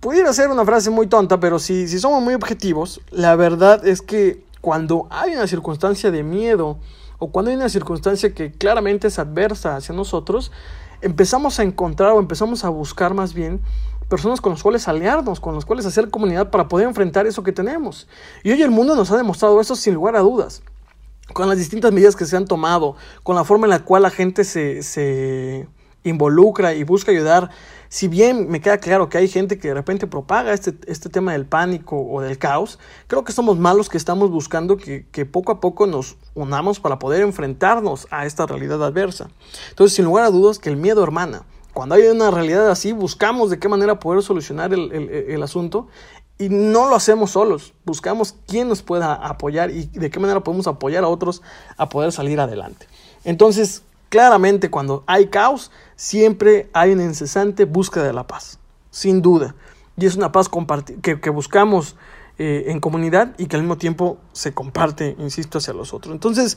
pudiera 0.00 0.32
ser 0.32 0.50
una 0.50 0.64
frase 0.64 0.90
muy 0.90 1.06
tonta, 1.06 1.40
pero 1.40 1.58
si, 1.58 1.88
si 1.88 1.98
somos 1.98 2.22
muy 2.22 2.34
objetivos, 2.34 3.00
la 3.10 3.36
verdad 3.36 3.86
es 3.86 4.02
que 4.02 4.42
cuando 4.60 5.06
hay 5.10 5.32
una 5.32 5.46
circunstancia 5.46 6.10
de 6.10 6.22
miedo 6.22 6.78
o 7.18 7.30
cuando 7.30 7.50
hay 7.50 7.56
una 7.56 7.68
circunstancia 7.68 8.34
que 8.34 8.52
claramente 8.52 9.08
es 9.08 9.18
adversa 9.18 9.76
hacia 9.76 9.94
nosotros, 9.94 10.52
empezamos 11.00 11.58
a 11.58 11.62
encontrar 11.62 12.12
o 12.12 12.18
empezamos 12.18 12.64
a 12.64 12.68
buscar 12.68 13.14
más 13.14 13.34
bien 13.34 13.60
personas 14.08 14.40
con 14.40 14.52
las 14.52 14.62
cuales 14.62 14.88
aliarnos, 14.88 15.38
con 15.38 15.54
las 15.54 15.64
cuales 15.64 15.84
hacer 15.86 16.10
comunidad 16.10 16.50
para 16.50 16.68
poder 16.68 16.88
enfrentar 16.88 17.26
eso 17.26 17.42
que 17.42 17.52
tenemos. 17.52 18.08
Y 18.42 18.50
hoy 18.50 18.62
el 18.62 18.70
mundo 18.70 18.96
nos 18.96 19.10
ha 19.10 19.16
demostrado 19.16 19.60
eso 19.60 19.76
sin 19.76 19.94
lugar 19.94 20.16
a 20.16 20.20
dudas. 20.20 20.62
Con 21.34 21.48
las 21.48 21.58
distintas 21.58 21.92
medidas 21.92 22.16
que 22.16 22.24
se 22.24 22.36
han 22.36 22.46
tomado, 22.46 22.96
con 23.22 23.36
la 23.36 23.44
forma 23.44 23.66
en 23.66 23.70
la 23.70 23.84
cual 23.84 24.02
la 24.02 24.10
gente 24.10 24.44
se, 24.44 24.82
se 24.82 25.68
involucra 26.04 26.72
y 26.72 26.84
busca 26.84 27.12
ayudar 27.12 27.50
si 27.88 28.08
bien 28.08 28.48
me 28.50 28.60
queda 28.60 28.78
claro 28.78 29.08
que 29.08 29.18
hay 29.18 29.28
gente 29.28 29.58
que 29.58 29.68
de 29.68 29.74
repente 29.74 30.06
propaga 30.06 30.52
este, 30.52 30.74
este 30.86 31.08
tema 31.08 31.32
del 31.32 31.46
pánico 31.46 32.00
o 32.00 32.20
del 32.20 32.38
caos, 32.38 32.78
creo 33.06 33.24
que 33.24 33.32
somos 33.32 33.58
malos 33.58 33.88
que 33.88 33.96
estamos 33.96 34.30
buscando 34.30 34.76
que, 34.76 35.04
poco 35.26 35.52
a 35.52 35.60
poco 35.60 35.86
nos 35.86 36.16
unamos 36.34 36.80
para 36.80 36.98
poder 36.98 37.22
enfrentarnos 37.22 38.06
a 38.10 38.26
esta 38.26 38.46
realidad 38.46 38.82
adversa. 38.84 39.30
Entonces, 39.70 39.96
sin 39.96 40.04
lugar 40.04 40.24
a 40.24 40.30
dudas, 40.30 40.58
que 40.58 40.68
el 40.68 40.76
miedo 40.76 41.02
hermana. 41.02 41.44
Cuando 41.72 41.94
hay 41.94 42.02
una 42.08 42.30
realidad 42.30 42.70
así, 42.70 42.92
buscamos 42.92 43.50
de 43.50 43.58
qué 43.58 43.68
manera 43.68 44.00
poder 44.00 44.22
solucionar 44.22 44.74
el, 44.74 44.90
el, 44.92 45.10
el 45.10 45.42
asunto 45.42 45.86
y 46.38 46.48
no 46.48 46.88
lo 46.88 46.96
hacemos 46.96 47.32
solos, 47.32 47.72
buscamos 47.84 48.34
quién 48.46 48.68
nos 48.68 48.82
pueda 48.82 49.14
apoyar 49.14 49.70
y 49.70 49.86
de 49.86 50.10
qué 50.10 50.20
manera 50.20 50.40
podemos 50.40 50.66
apoyar 50.66 51.04
a 51.04 51.08
otros 51.08 51.42
a 51.76 51.88
poder 51.88 52.12
salir 52.12 52.38
adelante. 52.40 52.86
Entonces, 53.24 53.82
claramente 54.08 54.70
cuando 54.70 55.04
hay 55.06 55.26
caos, 55.26 55.70
siempre 55.96 56.70
hay 56.72 56.92
una 56.92 57.04
incesante 57.04 57.64
búsqueda 57.64 58.04
de 58.04 58.12
la 58.12 58.26
paz, 58.26 58.58
sin 58.90 59.22
duda. 59.22 59.54
Y 59.96 60.06
es 60.06 60.16
una 60.16 60.32
paz 60.32 60.48
que, 61.02 61.20
que 61.20 61.30
buscamos 61.30 61.96
eh, 62.38 62.70
en 62.70 62.78
comunidad 62.78 63.34
y 63.36 63.46
que 63.46 63.56
al 63.56 63.62
mismo 63.62 63.78
tiempo 63.78 64.18
se 64.32 64.54
comparte, 64.54 65.16
insisto, 65.18 65.58
hacia 65.58 65.74
los 65.74 65.92
otros. 65.92 66.14
Entonces, 66.14 66.56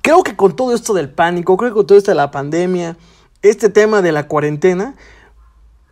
creo 0.00 0.22
que 0.22 0.34
con 0.34 0.56
todo 0.56 0.74
esto 0.74 0.94
del 0.94 1.10
pánico, 1.10 1.58
creo 1.58 1.70
que 1.70 1.74
con 1.74 1.86
todo 1.86 1.98
esto 1.98 2.10
de 2.10 2.14
la 2.14 2.30
pandemia, 2.30 2.96
este 3.42 3.68
tema 3.68 4.00
de 4.00 4.12
la 4.12 4.28
cuarentena, 4.28 4.94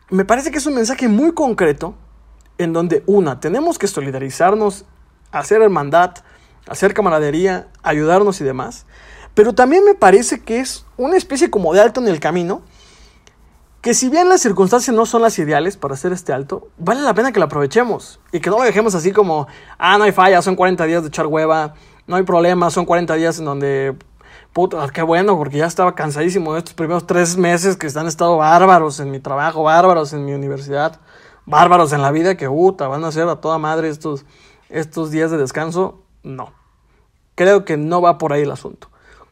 me 0.08 0.24
parece 0.24 0.50
que 0.50 0.56
es 0.56 0.64
un 0.64 0.74
mensaje 0.76 1.08
muy 1.08 1.32
concreto 1.32 1.94
en 2.56 2.72
donde 2.72 3.02
una, 3.04 3.38
tenemos 3.38 3.78
que 3.78 3.86
solidarizarnos, 3.86 4.86
hacer 5.30 5.60
hermandad, 5.60 6.14
hacer 6.66 6.94
camaradería, 6.94 7.68
ayudarnos 7.82 8.40
y 8.40 8.44
demás. 8.44 8.86
Pero 9.34 9.54
también 9.54 9.84
me 9.84 9.94
parece 9.94 10.40
que 10.42 10.60
es 10.60 10.84
una 10.96 11.16
especie 11.16 11.50
como 11.50 11.72
de 11.72 11.80
alto 11.80 12.00
en 12.00 12.08
el 12.08 12.20
camino, 12.20 12.62
que 13.80 13.94
si 13.94 14.08
bien 14.08 14.28
las 14.28 14.40
circunstancias 14.40 14.94
no 14.94 15.06
son 15.06 15.22
las 15.22 15.38
ideales 15.38 15.76
para 15.76 15.94
hacer 15.94 16.12
este 16.12 16.32
alto, 16.32 16.68
vale 16.78 17.00
la 17.00 17.14
pena 17.14 17.30
que 17.30 17.38
lo 17.38 17.46
aprovechemos 17.46 18.20
y 18.32 18.40
que 18.40 18.50
no 18.50 18.58
lo 18.58 18.64
dejemos 18.64 18.94
así 18.94 19.12
como, 19.12 19.46
ah, 19.78 19.96
no 19.98 20.04
hay 20.04 20.12
falla, 20.12 20.42
son 20.42 20.56
40 20.56 20.84
días 20.84 21.02
de 21.02 21.08
echar 21.08 21.26
hueva, 21.26 21.74
no 22.06 22.16
hay 22.16 22.24
problema, 22.24 22.70
son 22.70 22.84
40 22.84 23.14
días 23.14 23.38
en 23.38 23.44
donde, 23.44 23.96
puta, 24.52 24.84
qué 24.88 25.02
bueno, 25.02 25.36
porque 25.36 25.58
ya 25.58 25.66
estaba 25.66 25.94
cansadísimo 25.94 26.54
de 26.54 26.58
estos 26.58 26.74
primeros 26.74 27.06
tres 27.06 27.36
meses 27.36 27.76
que 27.76 27.86
han 27.94 28.08
estado 28.08 28.36
bárbaros 28.38 28.98
en 28.98 29.10
mi 29.12 29.20
trabajo, 29.20 29.62
bárbaros 29.62 30.12
en 30.12 30.24
mi 30.24 30.32
universidad, 30.32 31.00
bárbaros 31.46 31.92
en 31.92 32.02
la 32.02 32.10
vida, 32.10 32.36
que 32.36 32.48
puta, 32.48 32.88
van 32.88 33.04
a 33.04 33.12
ser 33.12 33.28
a 33.28 33.36
toda 33.36 33.58
madre 33.58 33.90
estos, 33.90 34.24
estos 34.70 35.10
días 35.10 35.30
de 35.30 35.38
descanso. 35.38 36.02
No, 36.24 36.52
creo 37.36 37.64
que 37.64 37.76
no 37.76 38.02
va 38.02 38.18
por 38.18 38.32
ahí 38.32 38.42
el 38.42 38.50
asunto. 38.50 38.87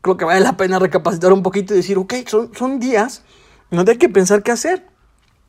Creo 0.07 0.17
que 0.17 0.25
vale 0.25 0.39
la 0.39 0.57
pena 0.57 0.79
recapacitar 0.79 1.33
un 1.33 1.43
poquito 1.43 1.75
y 1.75 1.79
decir, 1.79 1.99
ok, 1.99 2.15
son, 2.29 2.53
son 2.55 2.79
días 2.79 3.25
no 3.71 3.85
hay 3.87 3.99
que 3.99 4.09
pensar 4.09 4.45
qué 4.45 4.53
hacer. 4.53 4.87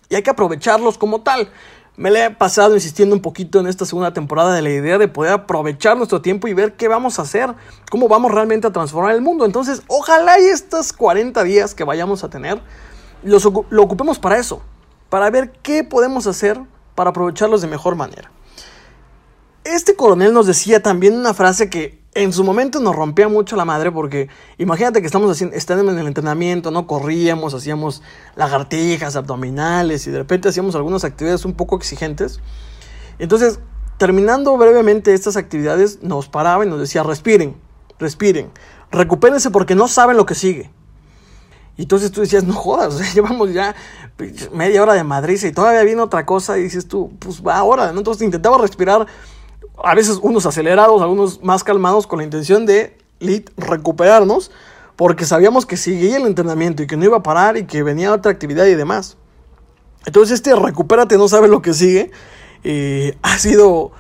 Y 0.09 0.15
hay 0.15 0.23
que 0.23 0.31
aprovecharlos 0.31 0.97
como 0.97 1.21
tal. 1.21 1.49
Me 1.95 2.09
le 2.09 2.25
he 2.25 2.31
pasado 2.31 2.73
insistiendo 2.73 3.15
un 3.15 3.21
poquito 3.21 3.59
en 3.59 3.67
esta 3.67 3.85
segunda 3.85 4.13
temporada 4.13 4.53
de 4.55 4.63
la 4.63 4.69
idea 4.71 4.97
de 4.97 5.07
poder 5.07 5.33
aprovechar 5.33 5.95
nuestro 5.95 6.21
tiempo 6.21 6.47
y 6.47 6.53
ver 6.53 6.75
qué 6.75 6.87
vamos 6.87 7.19
a 7.19 7.23
hacer, 7.23 7.53
cómo 7.91 8.07
vamos 8.07 8.31
realmente 8.31 8.65
a 8.67 8.71
transformar 8.71 9.13
el 9.13 9.21
mundo. 9.21 9.45
Entonces, 9.45 9.83
ojalá 9.87 10.39
y 10.39 10.45
estos 10.45 10.91
40 10.91 11.43
días 11.43 11.75
que 11.75 11.83
vayamos 11.83 12.23
a 12.23 12.29
tener, 12.31 12.59
los, 13.21 13.47
lo 13.69 13.83
ocupemos 13.83 14.19
para 14.19 14.37
eso, 14.37 14.61
para 15.09 15.29
ver 15.29 15.51
qué 15.63 15.83
podemos 15.83 16.25
hacer 16.25 16.59
para 16.95 17.11
aprovecharlos 17.11 17.61
de 17.61 17.67
mejor 17.67 17.95
manera. 17.95 18.31
Este 19.63 19.95
coronel 19.95 20.33
nos 20.33 20.47
decía 20.47 20.81
también 20.81 21.15
una 21.15 21.33
frase 21.33 21.69
que 21.69 22.01
en 22.17 22.33
su 22.33 22.43
momento 22.43 22.79
nos 22.79 22.95
rompía 22.95 23.27
mucho 23.27 23.55
la 23.55 23.63
madre 23.63 23.91
porque 23.91 24.27
imagínate 24.57 25.01
que 25.01 25.05
estamos 25.05 25.29
haciendo, 25.29 25.55
estando 25.55 25.91
en 25.91 25.99
el 25.99 26.07
entrenamiento, 26.07 26.71
no 26.71 26.87
corríamos, 26.87 27.53
hacíamos 27.53 28.01
lagartijas, 28.35 29.15
abdominales 29.15 30.07
y 30.07 30.11
de 30.11 30.17
repente 30.17 30.49
hacíamos 30.49 30.73
algunas 30.75 31.03
actividades 31.03 31.45
un 31.45 31.53
poco 31.53 31.75
exigentes. 31.75 32.39
Entonces, 33.19 33.59
terminando 33.99 34.57
brevemente 34.57 35.13
estas 35.13 35.37
actividades, 35.37 36.01
nos 36.01 36.27
paraba 36.27 36.65
y 36.65 36.69
nos 36.69 36.79
decía, 36.79 37.03
respiren, 37.03 37.55
respiren, 37.99 38.49
recupérense 38.91 39.51
porque 39.51 39.75
no 39.75 39.87
saben 39.87 40.17
lo 40.17 40.25
que 40.25 40.33
sigue. 40.33 40.71
Y 41.77 41.83
entonces 41.83 42.11
tú 42.11 42.21
decías, 42.21 42.43
no 42.43 42.53
jodas, 42.53 43.13
llevamos 43.13 43.53
ya 43.53 43.75
media 44.53 44.81
hora 44.81 44.93
de 44.93 45.03
Madrid 45.03 45.39
y 45.43 45.51
todavía 45.51 45.83
viene 45.83 46.01
otra 46.01 46.25
cosa 46.25 46.57
y 46.57 46.63
dices 46.63 46.87
tú, 46.87 47.11
pues 47.19 47.45
va 47.45 47.57
ahora. 47.57 47.91
Entonces 47.91 48.23
intentaba 48.23 48.57
respirar 48.57 49.05
a 49.83 49.95
veces 49.95 50.19
unos 50.21 50.45
acelerados, 50.45 51.01
algunos 51.01 51.43
más 51.43 51.63
calmados 51.63 52.07
con 52.07 52.19
la 52.19 52.25
intención 52.25 52.65
de 52.65 52.97
recuperarnos 53.57 54.51
porque 54.95 55.25
sabíamos 55.25 55.65
que 55.65 55.77
seguía 55.77 56.17
el 56.17 56.25
entrenamiento 56.25 56.83
y 56.83 56.87
que 56.87 56.97
no 56.97 57.05
iba 57.05 57.17
a 57.17 57.23
parar 57.23 57.57
y 57.57 57.65
que 57.65 57.83
venía 57.83 58.11
otra 58.11 58.31
actividad 58.31 58.65
y 58.65 58.75
demás. 58.75 59.17
Entonces 60.05 60.35
este 60.35 60.55
recupérate 60.55 61.17
no 61.17 61.27
sabe 61.27 61.47
lo 61.47 61.61
que 61.61 61.73
sigue 61.73 62.11
ha 63.21 63.37
sido 63.37 63.91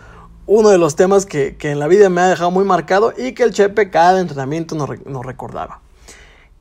uno 0.45 0.69
de 0.69 0.77
los 0.77 0.95
temas 0.95 1.25
que, 1.25 1.57
en 1.61 1.79
la 1.79 1.87
vida 1.87 2.09
me 2.09 2.21
ha 2.21 2.27
dejado 2.27 2.51
muy 2.51 2.65
marcado 2.65 3.13
y 3.15 3.33
que 3.33 3.43
el 3.43 3.51
Chepe 3.51 3.89
cada 3.89 4.19
entrenamiento 4.19 4.75
nos, 4.75 4.89
nos 5.05 5.25
recordaba. 5.25 5.81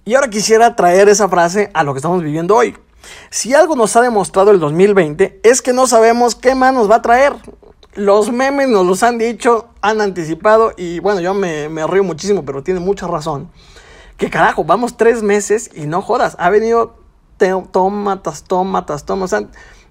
Y 0.04 0.14
ahora 0.14 0.28
quisiera 0.28 0.76
traer 0.76 1.08
esa 1.08 1.28
frase 1.28 1.70
a 1.72 1.82
lo 1.82 1.92
que 1.94 1.98
estamos 1.98 2.22
viviendo 2.22 2.54
hoy. 2.54 2.76
Si 3.30 3.54
algo 3.54 3.76
nos 3.76 3.94
ha 3.96 4.02
demostrado 4.02 4.50
el 4.50 4.58
2020 4.58 5.40
es 5.42 5.62
que 5.62 5.72
no 5.72 5.86
sabemos 5.86 6.34
qué 6.34 6.54
más 6.54 6.74
nos 6.74 6.90
va 6.90 6.96
a 6.96 7.02
traer 7.02 7.34
los 7.96 8.30
memes 8.30 8.68
nos 8.68 8.86
los 8.86 9.02
han 9.02 9.18
dicho, 9.18 9.68
han 9.80 10.00
anticipado 10.00 10.72
y 10.76 11.00
bueno, 11.00 11.20
yo 11.20 11.34
me, 11.34 11.68
río 11.86 12.04
muchísimo, 12.04 12.44
pero 12.44 12.62
tiene 12.62 12.80
mucha 12.80 13.06
razón. 13.06 13.50
Que 14.16 14.30
carajo, 14.30 14.64
vamos 14.64 14.96
tres 14.96 15.22
meses 15.22 15.70
y 15.74 15.86
no 15.86 16.02
jodas, 16.02 16.36
ha 16.38 16.50
venido 16.50 16.96
tómatas, 17.72 18.44
tómatas, 18.44 19.04
tómatas. 19.04 19.44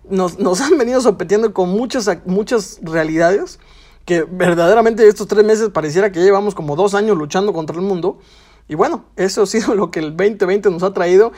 Nos, 0.10 0.40
nos 0.40 0.62
han 0.62 0.78
venido 0.78 1.02
sorprendiendo 1.02 1.54
con 1.54 1.70
muchas, 1.70 2.10
muchas 2.26 2.80
realidades 2.82 3.60
que 4.06 4.24
verdaderamente 4.24 5.08
estos 5.08 5.28
tres 5.28 5.44
meses 5.44 5.70
pareciera 5.70 6.12
que 6.12 6.22
llevamos 6.22 6.54
como 6.54 6.76
dos 6.76 6.94
años 6.94 7.18
luchando 7.18 7.54
contra 7.54 7.76
el 7.76 7.82
mundo. 7.82 8.20
Y 8.68 8.76
bueno, 8.76 9.06
eso 9.16 9.44
ha 9.44 9.48
sido 9.48 9.76
lo 9.76 9.92
que 9.92 10.00
el 10.00 10.16
2020 10.16 10.70
nos 10.70 10.84
ha 10.84 10.94
traído. 10.94 11.32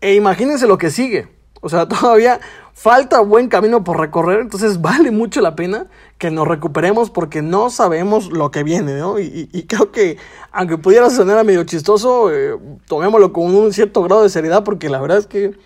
E 0.00 0.14
imagínense 0.14 0.66
lo 0.66 0.78
que 0.78 0.90
sigue. 0.90 1.28
O 1.60 1.68
sea, 1.68 1.86
todavía 1.88 2.40
falta 2.76 3.20
buen 3.20 3.48
camino 3.48 3.82
por 3.82 3.98
recorrer, 3.98 4.40
entonces 4.40 4.80
vale 4.82 5.10
mucho 5.10 5.40
la 5.40 5.56
pena 5.56 5.86
que 6.18 6.30
nos 6.30 6.46
recuperemos 6.46 7.10
porque 7.10 7.40
no 7.40 7.70
sabemos 7.70 8.30
lo 8.30 8.50
que 8.50 8.62
viene, 8.62 8.94
¿no? 8.94 9.18
Y, 9.18 9.66
creo 9.66 9.90
que, 9.90 10.18
aunque 10.52 10.76
pudiera 10.76 11.08
sonar 11.10 11.44
medio 11.44 11.64
chistoso, 11.64 12.30
eh, 12.30 12.56
tomémoslo 12.86 13.32
con 13.32 13.54
un 13.54 13.72
cierto 13.72 14.02
grado 14.02 14.22
de 14.22 14.28
seriedad 14.28 14.62
porque 14.62 14.90
la 14.90 15.00
verdad 15.00 15.18
es 15.18 15.26
que 15.26 15.58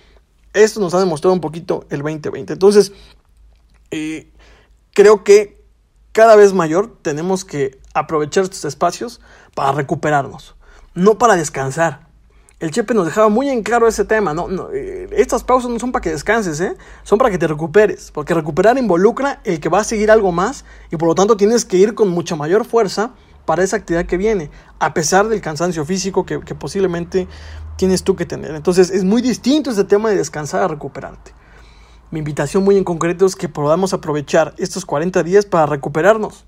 esto 0.55 0.81
nos 0.81 0.95
ha 0.95 1.01
demostrado 1.01 1.35
un 1.35 1.41
poquito 1.41 1.85
el 1.91 2.01
2020. 2.01 2.53
Entonces, 2.53 2.93
eh, 3.91 4.31
creo 4.95 5.25
que 5.25 5.65
cada 6.13 6.37
vez 6.37 6.53
mayor 6.53 6.97
tenemos 7.03 7.45
que 7.45 7.79
aprovechar 7.93 8.45
estos 8.45 8.65
espacios 8.65 9.21
para 9.55 9.73
recuperarnos, 9.73 10.55
no 10.95 11.19
para 11.19 11.35
descansar 11.37 12.10
el 12.61 12.71
Chepe 12.71 12.93
nos 12.93 13.07
dejaba 13.07 13.31
muy 13.31 13.49
en 13.49 13.63
claro 13.63 13.89
ese 13.89 14.05
tema, 14.05 14.35
¿no? 14.35 14.71
Eh, 14.73 15.09
estas 15.13 15.43
pausas 15.43 15.71
no 15.71 15.79
son 15.79 15.93
para 15.93 16.03
que 16.03 16.11
descanses, 16.11 16.61
¿eh? 16.61 16.77
Son 17.03 17.19
para 17.19 17.31
que 17.31 17.39
te 17.39 17.47
recuperes, 17.47 18.11
porque 18.13 18.35
recuperar 18.35 18.77
involucra 18.77 19.41
el 19.45 19.61
que 19.61 19.71
va 19.71 19.81
a 19.81 19.85
seguir 19.85 20.11
algo 20.11 20.31
más 20.31 20.67
y 20.91 20.97
por 20.97 21.09
lo 21.09 21.15
tanto 21.15 21.39
tienes 21.39 21.65
que 21.65 21.79
ir 21.79 21.95
con 21.95 22.11
mucha 22.11 22.37
mayor 22.37 22.67
fuerza 22.67 23.13
para 23.47 23.65
esa 23.65 23.77
actividad 23.77 24.05
que 24.05 24.19
viene, 24.19 24.51
a 24.79 24.93
pesar 24.93 25.29
del 25.29 25.41
cansancio 25.41 25.87
físico 25.87 26.27
que, 26.27 26.39
posiblemente 26.55 27.27
tienes 27.77 28.05
tú 28.05 28.15
que 28.15 28.27
tener. 28.27 28.55
Entonces 28.55 28.91
es 28.91 29.05
muy 29.05 29.23
distinto 29.23 29.71
este 29.71 29.85
tema 29.85 30.11
de 30.11 30.17
descansar 30.17 30.63
a 30.63 30.69
recuperarte. 30.69 31.33
Mi 32.11 32.19
invitación 32.19 32.63
muy 32.63 32.77
en 32.77 32.85
concreto 32.85 33.25
es 33.25 33.37
que 33.37 33.49
podamos 33.49 33.95
aprovechar 33.95 34.55
estos 34.59 34.85
40 34.85 35.23
días 35.23 35.47
para 35.47 35.65
recuperarnos 35.65 36.45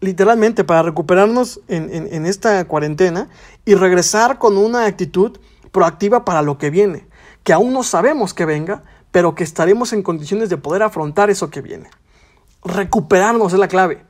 literalmente 0.00 0.64
para 0.64 0.82
recuperarnos 0.82 1.60
en, 1.68 2.26
esta 2.26 2.64
cuarentena 2.66 3.28
y 3.64 3.74
regresar 3.74 4.38
con 4.38 4.56
una 4.56 4.86
actitud 4.86 5.38
proactiva 5.72 6.24
para 6.24 6.42
lo 6.42 6.58
que 6.58 6.70
viene, 6.70 7.06
que 7.42 7.52
aún 7.52 7.72
no 7.72 7.82
sabemos 7.82 8.34
que 8.34 8.44
venga, 8.44 8.82
pero 9.10 9.34
que 9.34 9.44
estaremos 9.44 9.92
en 9.92 10.02
condiciones 10.02 10.48
de 10.48 10.56
poder 10.56 10.82
afrontar 10.82 11.30
eso 11.30 11.50
que 11.50 11.62
viene. 11.62 11.90
Recuperarnos 12.64 13.52
es 13.52 13.58
la 13.58 13.68
clave. 13.68 14.04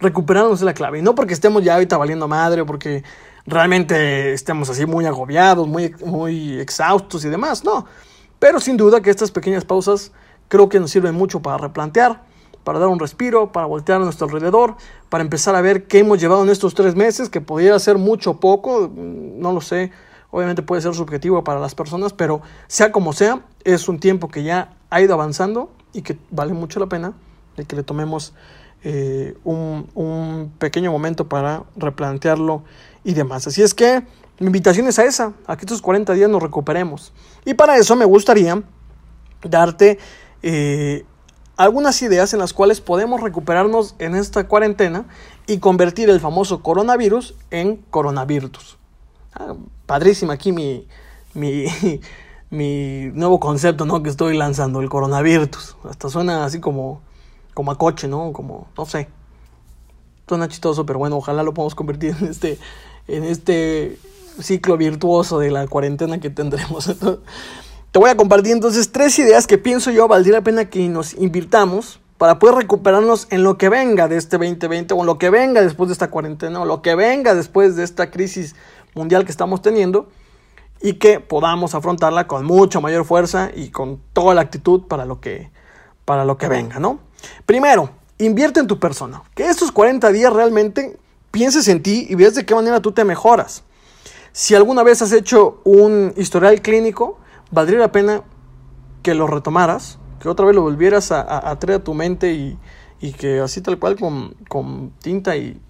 Recuperarnos 0.00 0.60
es 0.60 0.64
la 0.64 0.74
clave. 0.74 0.98
Y 0.98 1.02
no 1.02 1.14
porque 1.14 1.34
estemos 1.34 1.62
ya 1.62 1.74
ahorita 1.74 1.96
valiendo 1.96 2.28
madre 2.28 2.64
porque 2.64 3.02
realmente 3.46 4.32
estemos 4.32 4.70
así 4.70 4.86
muy 4.86 5.04
agobiados, 5.06 5.66
muy, 5.66 5.94
muy 6.04 6.58
exhaustos 6.58 7.24
y 7.24 7.28
demás. 7.28 7.64
No. 7.64 7.86
Pero 8.38 8.60
sin 8.60 8.76
duda 8.76 9.00
que 9.00 9.10
estas 9.10 9.30
pequeñas 9.30 9.64
pausas 9.64 10.12
creo 10.48 10.68
que 10.68 10.80
nos 10.80 10.90
sirven 10.90 11.14
mucho 11.14 11.40
para 11.40 11.58
replantear, 11.58 12.22
para 12.68 12.80
dar 12.80 12.88
un 12.88 12.98
respiro, 12.98 13.50
para 13.50 13.66
voltear 13.66 13.98
a 13.98 14.04
nuestro 14.04 14.26
alrededor, 14.26 14.76
para 15.08 15.24
empezar 15.24 15.54
a 15.54 15.62
ver 15.62 15.86
qué 15.86 16.00
hemos 16.00 16.20
llevado 16.20 16.42
en 16.42 16.50
estos 16.50 16.74
tres 16.74 16.94
meses, 16.94 17.30
que 17.30 17.40
podría 17.40 17.78
ser 17.78 17.96
mucho 17.96 18.32
o 18.32 18.40
poco, 18.40 18.90
mm, 18.94 19.40
no 19.40 19.52
lo 19.52 19.62
sé, 19.62 19.90
obviamente 20.30 20.60
puede 20.60 20.82
ser 20.82 20.92
subjetivo 20.92 21.42
para 21.42 21.60
las 21.60 21.74
personas, 21.74 22.12
pero 22.12 22.42
sea 22.66 22.92
como 22.92 23.14
sea, 23.14 23.40
es 23.64 23.88
un 23.88 23.98
tiempo 23.98 24.28
que 24.28 24.42
ya 24.42 24.76
ha 24.90 25.00
ido 25.00 25.14
avanzando 25.14 25.70
y 25.94 26.02
que 26.02 26.18
vale 26.30 26.52
mucho 26.52 26.78
la 26.78 26.88
pena 26.88 27.14
de 27.56 27.64
que 27.64 27.74
le 27.74 27.84
tomemos 27.84 28.34
eh, 28.84 29.34
un, 29.44 29.88
un 29.94 30.52
pequeño 30.58 30.92
momento 30.92 31.26
para 31.26 31.62
replantearlo 31.74 32.64
y 33.02 33.14
demás. 33.14 33.46
Así 33.46 33.62
es 33.62 33.72
que 33.72 34.02
mi 34.40 34.48
invitación 34.48 34.86
es 34.88 34.98
a 34.98 35.06
esa, 35.06 35.32
a 35.46 35.56
que 35.56 35.62
estos 35.62 35.80
40 35.80 36.12
días 36.12 36.28
nos 36.28 36.42
recuperemos. 36.42 37.14
Y 37.46 37.54
para 37.54 37.78
eso 37.78 37.96
me 37.96 38.04
gustaría 38.04 38.62
darte 39.40 39.98
eh, 40.42 41.06
algunas 41.58 42.00
ideas 42.02 42.32
en 42.32 42.38
las 42.38 42.52
cuales 42.52 42.80
podemos 42.80 43.20
recuperarnos 43.20 43.96
en 43.98 44.14
esta 44.14 44.46
cuarentena 44.46 45.06
y 45.48 45.58
convertir 45.58 46.08
el 46.08 46.20
famoso 46.20 46.62
coronavirus 46.62 47.34
en 47.50 47.76
coronavirus. 47.90 48.78
Ah, 49.34 49.54
padrísima 49.84 50.34
aquí 50.34 50.52
mi, 50.52 50.86
mi, 51.34 51.66
mi, 52.50 53.10
nuevo 53.12 53.40
concepto 53.40 53.84
¿no? 53.86 54.04
que 54.04 54.08
estoy 54.08 54.36
lanzando, 54.36 54.80
el 54.80 54.88
coronavirus. 54.88 55.76
Hasta 55.90 56.08
suena 56.08 56.44
así 56.44 56.60
como, 56.60 57.02
como 57.54 57.72
a 57.72 57.76
coche, 57.76 58.06
¿no? 58.06 58.32
Como, 58.32 58.68
no 58.78 58.86
sé. 58.86 59.08
Suena 60.28 60.46
chistoso, 60.46 60.86
pero 60.86 61.00
bueno, 61.00 61.16
ojalá 61.16 61.42
lo 61.42 61.54
podamos 61.54 61.74
convertir 61.74 62.14
en 62.20 62.28
este, 62.28 62.56
en 63.08 63.24
este 63.24 63.98
ciclo 64.40 64.76
virtuoso 64.76 65.40
de 65.40 65.50
la 65.50 65.66
cuarentena 65.66 66.20
que 66.20 66.30
tendremos. 66.30 66.94
Te 67.90 67.98
voy 67.98 68.10
a 68.10 68.16
compartir 68.18 68.52
entonces 68.52 68.92
tres 68.92 69.18
ideas 69.18 69.46
que 69.46 69.56
pienso 69.56 69.90
yo 69.90 70.08
valdría 70.08 70.34
la 70.34 70.44
pena 70.44 70.66
que 70.66 70.86
nos 70.88 71.14
invirtamos 71.14 72.00
para 72.18 72.38
poder 72.38 72.56
recuperarnos 72.56 73.26
en 73.30 73.42
lo 73.42 73.56
que 73.56 73.70
venga 73.70 74.08
de 74.08 74.18
este 74.18 74.36
2020 74.36 74.92
o 74.92 75.00
en 75.00 75.06
lo 75.06 75.16
que 75.16 75.30
venga 75.30 75.62
después 75.62 75.88
de 75.88 75.94
esta 75.94 76.10
cuarentena 76.10 76.60
o 76.60 76.66
lo 76.66 76.82
que 76.82 76.94
venga 76.94 77.34
después 77.34 77.76
de 77.76 77.84
esta 77.84 78.10
crisis 78.10 78.54
mundial 78.94 79.24
que 79.24 79.30
estamos 79.30 79.62
teniendo 79.62 80.10
y 80.82 80.94
que 80.94 81.18
podamos 81.18 81.74
afrontarla 81.74 82.26
con 82.26 82.44
mucha 82.44 82.78
mayor 82.78 83.06
fuerza 83.06 83.50
y 83.54 83.70
con 83.70 83.98
toda 84.12 84.34
la 84.34 84.42
actitud 84.42 84.82
para 84.82 85.06
lo 85.06 85.22
que, 85.22 85.50
para 86.04 86.26
lo 86.26 86.36
que 86.36 86.48
venga, 86.48 86.78
¿no? 86.78 87.00
Primero, 87.46 87.88
invierte 88.18 88.60
en 88.60 88.66
tu 88.66 88.78
persona. 88.78 89.22
Que 89.34 89.48
estos 89.48 89.72
40 89.72 90.12
días 90.12 90.30
realmente 90.30 90.98
pienses 91.30 91.66
en 91.68 91.82
ti 91.82 92.06
y 92.10 92.16
veas 92.16 92.34
de 92.34 92.44
qué 92.44 92.54
manera 92.54 92.80
tú 92.80 92.92
te 92.92 93.04
mejoras. 93.04 93.62
Si 94.32 94.54
alguna 94.54 94.82
vez 94.82 95.00
has 95.00 95.12
hecho 95.12 95.62
un 95.64 96.12
historial 96.16 96.60
clínico, 96.60 97.18
valdría 97.50 97.78
la 97.78 97.92
pena 97.92 98.22
que 99.02 99.14
lo 99.14 99.26
retomaras, 99.26 99.98
que 100.20 100.28
otra 100.28 100.46
vez 100.46 100.54
lo 100.54 100.62
volvieras 100.62 101.12
a, 101.12 101.56
traer 101.58 101.80
a 101.80 101.84
tu 101.84 101.94
mente 101.94 102.32
y, 103.00 103.12
que 103.12 103.40
así 103.40 103.60
tal 103.60 103.78
cual 103.78 103.96
con, 103.96 104.92
tinta 105.00 105.36
y, 105.36 105.60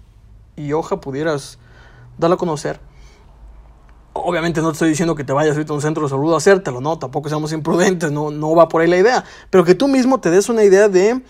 hoja 0.73 0.99
pudieras 0.99 1.57
darlo 2.17 2.35
a 2.35 2.37
conocer. 2.37 2.79
Obviamente 4.13 4.61
no 4.61 4.69
te 4.69 4.73
estoy 4.73 4.89
diciendo 4.89 5.15
que 5.15 5.23
te 5.23 5.31
vayas 5.31 5.55
a 5.55 5.73
un 5.73 5.81
centro 5.81 6.03
de 6.03 6.09
salud 6.09 6.33
a 6.33 6.37
hacértelo, 6.37 6.81
no, 6.81 6.99
tampoco 6.99 7.29
seamos 7.29 7.53
imprudentes, 7.53 8.11
no, 8.11 8.31
no 8.31 8.53
va 8.55 8.67
por 8.67 8.81
ahí 8.81 8.87
la 8.89 8.97
idea, 8.97 9.23
pero 9.49 9.63
que 9.63 9.75
tú 9.75 9.87
mismo 9.87 10.19
te 10.19 10.29
des 10.29 10.49
una 10.49 10.63
idea 10.63 10.89
de, 10.89 11.21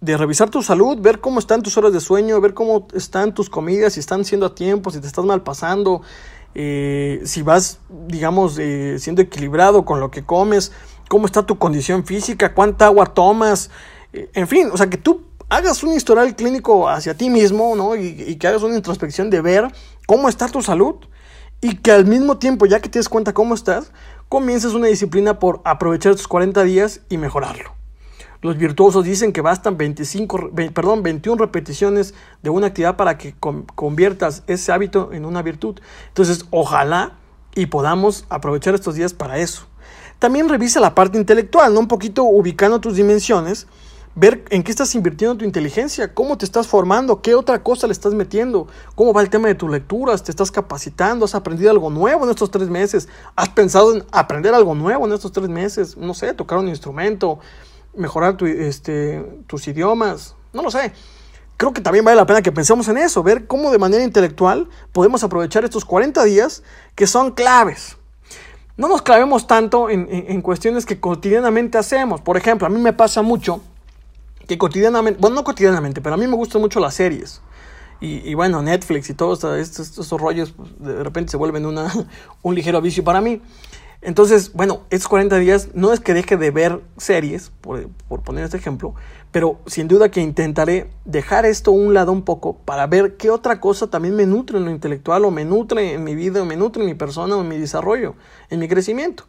de 0.00 0.16
revisar 0.16 0.50
tu 0.50 0.62
salud, 0.62 0.98
ver 1.00 1.20
cómo 1.20 1.38
están 1.38 1.62
tus 1.62 1.78
horas 1.78 1.92
de 1.92 2.00
sueño, 2.00 2.38
ver 2.40 2.52
cómo 2.52 2.88
están 2.92 3.32
tus 3.32 3.48
comidas, 3.48 3.94
si 3.94 4.00
están 4.00 4.24
siendo 4.24 4.46
a 4.46 4.54
tiempo, 4.54 4.90
si 4.90 5.00
te 5.00 5.06
estás 5.06 5.24
mal 5.24 5.42
pasando, 5.42 6.02
eh, 6.58 7.20
si 7.26 7.42
vas, 7.42 7.80
digamos, 8.08 8.58
eh, 8.58 8.96
siendo 8.98 9.20
equilibrado 9.20 9.84
con 9.84 10.00
lo 10.00 10.10
que 10.10 10.24
comes, 10.24 10.72
cómo 11.06 11.26
está 11.26 11.44
tu 11.44 11.58
condición 11.58 12.06
física, 12.06 12.54
cuánta 12.54 12.86
agua 12.86 13.12
tomas, 13.12 13.70
eh, 14.14 14.30
en 14.32 14.48
fin, 14.48 14.70
o 14.72 14.76
sea, 14.78 14.88
que 14.88 14.96
tú 14.96 15.20
hagas 15.50 15.82
un 15.82 15.92
historial 15.92 16.34
clínico 16.34 16.88
hacia 16.88 17.14
ti 17.14 17.28
mismo, 17.28 17.76
¿no? 17.76 17.94
Y, 17.94 18.36
que 18.36 18.48
hagas 18.48 18.62
una 18.62 18.74
introspección 18.74 19.28
de 19.28 19.42
ver 19.42 19.70
cómo 20.06 20.30
está 20.30 20.48
tu 20.48 20.62
salud 20.62 20.94
y 21.60 21.76
que 21.76 21.92
al 21.92 22.06
mismo 22.06 22.38
tiempo, 22.38 22.64
ya 22.64 22.80
que 22.80 22.88
te 22.88 23.00
des 23.00 23.10
cuenta 23.10 23.34
cómo 23.34 23.54
estás, 23.54 23.92
comiences 24.30 24.72
una 24.72 24.86
disciplina 24.86 25.38
por 25.38 25.60
aprovechar 25.64 26.14
tus 26.14 26.26
40 26.26 26.62
días 26.62 27.02
y 27.10 27.18
mejorarlo. 27.18 27.75
Los 28.42 28.56
virtuosos 28.58 29.04
dicen 29.04 29.32
que 29.32 29.40
bastan 29.40 29.76
25, 29.76 30.50
perdón, 30.74 31.02
21 31.02 31.38
repeticiones 31.38 32.14
de 32.42 32.50
una 32.50 32.68
actividad 32.68 32.96
para 32.96 33.18
que 33.18 33.34
conviertas 33.74 34.42
ese 34.46 34.72
hábito 34.72 35.12
en 35.12 35.24
una 35.24 35.42
virtud. 35.42 35.80
Entonces, 36.08 36.46
ojalá 36.50 37.14
y 37.54 37.66
podamos 37.66 38.26
aprovechar 38.28 38.74
estos 38.74 38.94
días 38.94 39.14
para 39.14 39.38
eso. 39.38 39.66
También 40.18 40.48
revisa 40.48 40.80
la 40.80 40.94
parte 40.94 41.18
intelectual, 41.18 41.74
¿no? 41.74 41.80
Un 41.80 41.88
poquito 41.88 42.24
ubicando 42.24 42.80
tus 42.80 42.96
dimensiones, 42.96 43.66
ver 44.14 44.44
en 44.48 44.62
qué 44.62 44.70
estás 44.70 44.94
invirtiendo 44.94 45.36
tu 45.36 45.44
inteligencia, 45.44 46.14
cómo 46.14 46.38
te 46.38 46.46
estás 46.46 46.66
formando, 46.66 47.20
qué 47.20 47.34
otra 47.34 47.62
cosa 47.62 47.86
le 47.86 47.92
estás 47.92 48.14
metiendo, 48.14 48.66
cómo 48.94 49.12
va 49.12 49.20
el 49.20 49.28
tema 49.28 49.48
de 49.48 49.54
tus 49.54 49.70
lecturas, 49.70 50.22
te 50.22 50.30
estás 50.30 50.50
capacitando, 50.50 51.26
has 51.26 51.34
aprendido 51.34 51.70
algo 51.70 51.90
nuevo 51.90 52.24
en 52.24 52.30
estos 52.30 52.50
tres 52.50 52.70
meses, 52.70 53.08
has 53.36 53.50
pensado 53.50 53.94
en 53.94 54.04
aprender 54.12 54.54
algo 54.54 54.74
nuevo 54.74 55.06
en 55.06 55.12
estos 55.12 55.32
tres 55.32 55.50
meses, 55.50 55.98
no 55.98 56.14
sé, 56.14 56.32
tocar 56.32 56.58
un 56.58 56.68
instrumento, 56.68 57.40
mejorar 57.96 58.36
este, 58.42 59.24
tus 59.46 59.66
idiomas, 59.68 60.34
no 60.52 60.62
lo 60.62 60.70
sé. 60.70 60.92
Creo 61.56 61.72
que 61.72 61.80
también 61.80 62.04
vale 62.04 62.16
la 62.16 62.26
pena 62.26 62.42
que 62.42 62.52
pensemos 62.52 62.86
en 62.88 62.98
eso, 62.98 63.22
ver 63.22 63.46
cómo 63.46 63.70
de 63.70 63.78
manera 63.78 64.04
intelectual 64.04 64.68
podemos 64.92 65.24
aprovechar 65.24 65.64
estos 65.64 65.84
40 65.84 66.22
días 66.24 66.62
que 66.94 67.06
son 67.06 67.32
claves. 67.32 67.96
No 68.76 68.88
nos 68.88 69.00
clavemos 69.00 69.46
tanto 69.46 69.88
en, 69.88 70.42
cuestiones 70.42 70.84
que 70.84 71.00
cotidianamente 71.00 71.78
hacemos. 71.78 72.20
Por 72.20 72.36
ejemplo, 72.36 72.66
a 72.66 72.70
mí 72.70 72.78
me 72.78 72.92
pasa 72.92 73.22
mucho 73.22 73.62
que 74.46 74.58
cotidianamente, 74.58 75.18
bueno, 75.18 75.36
no 75.36 75.44
cotidianamente, 75.44 76.02
pero 76.02 76.14
a 76.14 76.18
mí 76.18 76.26
me 76.26 76.36
gustan 76.36 76.60
mucho 76.60 76.78
las 76.78 76.94
series. 76.94 77.40
Y, 77.98 78.34
bueno, 78.34 78.60
Netflix 78.60 79.08
y 79.08 79.14
todos 79.14 79.42
estos, 79.42 79.88
estos, 79.88 80.20
rollos 80.20 80.52
pues, 80.52 80.68
de 80.78 81.02
repente 81.02 81.30
se 81.30 81.38
vuelven 81.38 81.64
una, 81.64 81.90
un 82.42 82.54
ligero 82.54 82.82
vicio 82.82 83.02
para 83.02 83.22
mí. 83.22 83.40
Entonces, 84.06 84.52
bueno, 84.52 84.82
estos 84.90 85.08
40 85.08 85.36
días 85.38 85.70
no 85.74 85.92
es 85.92 85.98
que 85.98 86.14
deje 86.14 86.36
de 86.36 86.52
ver 86.52 86.80
series, 86.96 87.50
por, 87.60 87.90
poner 88.22 88.44
este 88.44 88.56
ejemplo, 88.56 88.94
pero 89.32 89.58
sin 89.66 89.88
duda 89.88 90.12
que 90.12 90.20
intentaré 90.20 90.88
dejar 91.04 91.44
esto 91.44 91.72
a 91.72 91.74
un 91.74 91.92
lado 91.92 92.12
un 92.12 92.22
poco 92.22 92.56
para 92.58 92.86
ver 92.86 93.16
qué 93.16 93.30
otra 93.30 93.60
cosa 93.60 93.88
también 93.88 94.14
me 94.14 94.24
nutre 94.24 94.58
en 94.58 94.64
lo 94.64 94.70
intelectual 94.70 95.24
o 95.24 95.32
me 95.32 95.44
nutre 95.44 95.94
en 95.94 96.04
mi 96.04 96.14
vida 96.14 96.40
o 96.40 96.44
me 96.44 96.54
nutre 96.54 96.82
en 96.82 96.88
mi 96.88 96.94
persona 96.94 97.36
o 97.36 97.40
en 97.40 97.48
mi 97.48 97.58
desarrollo, 97.58 98.14
en 98.48 98.60
mi 98.60 98.68
crecimiento. 98.68 99.24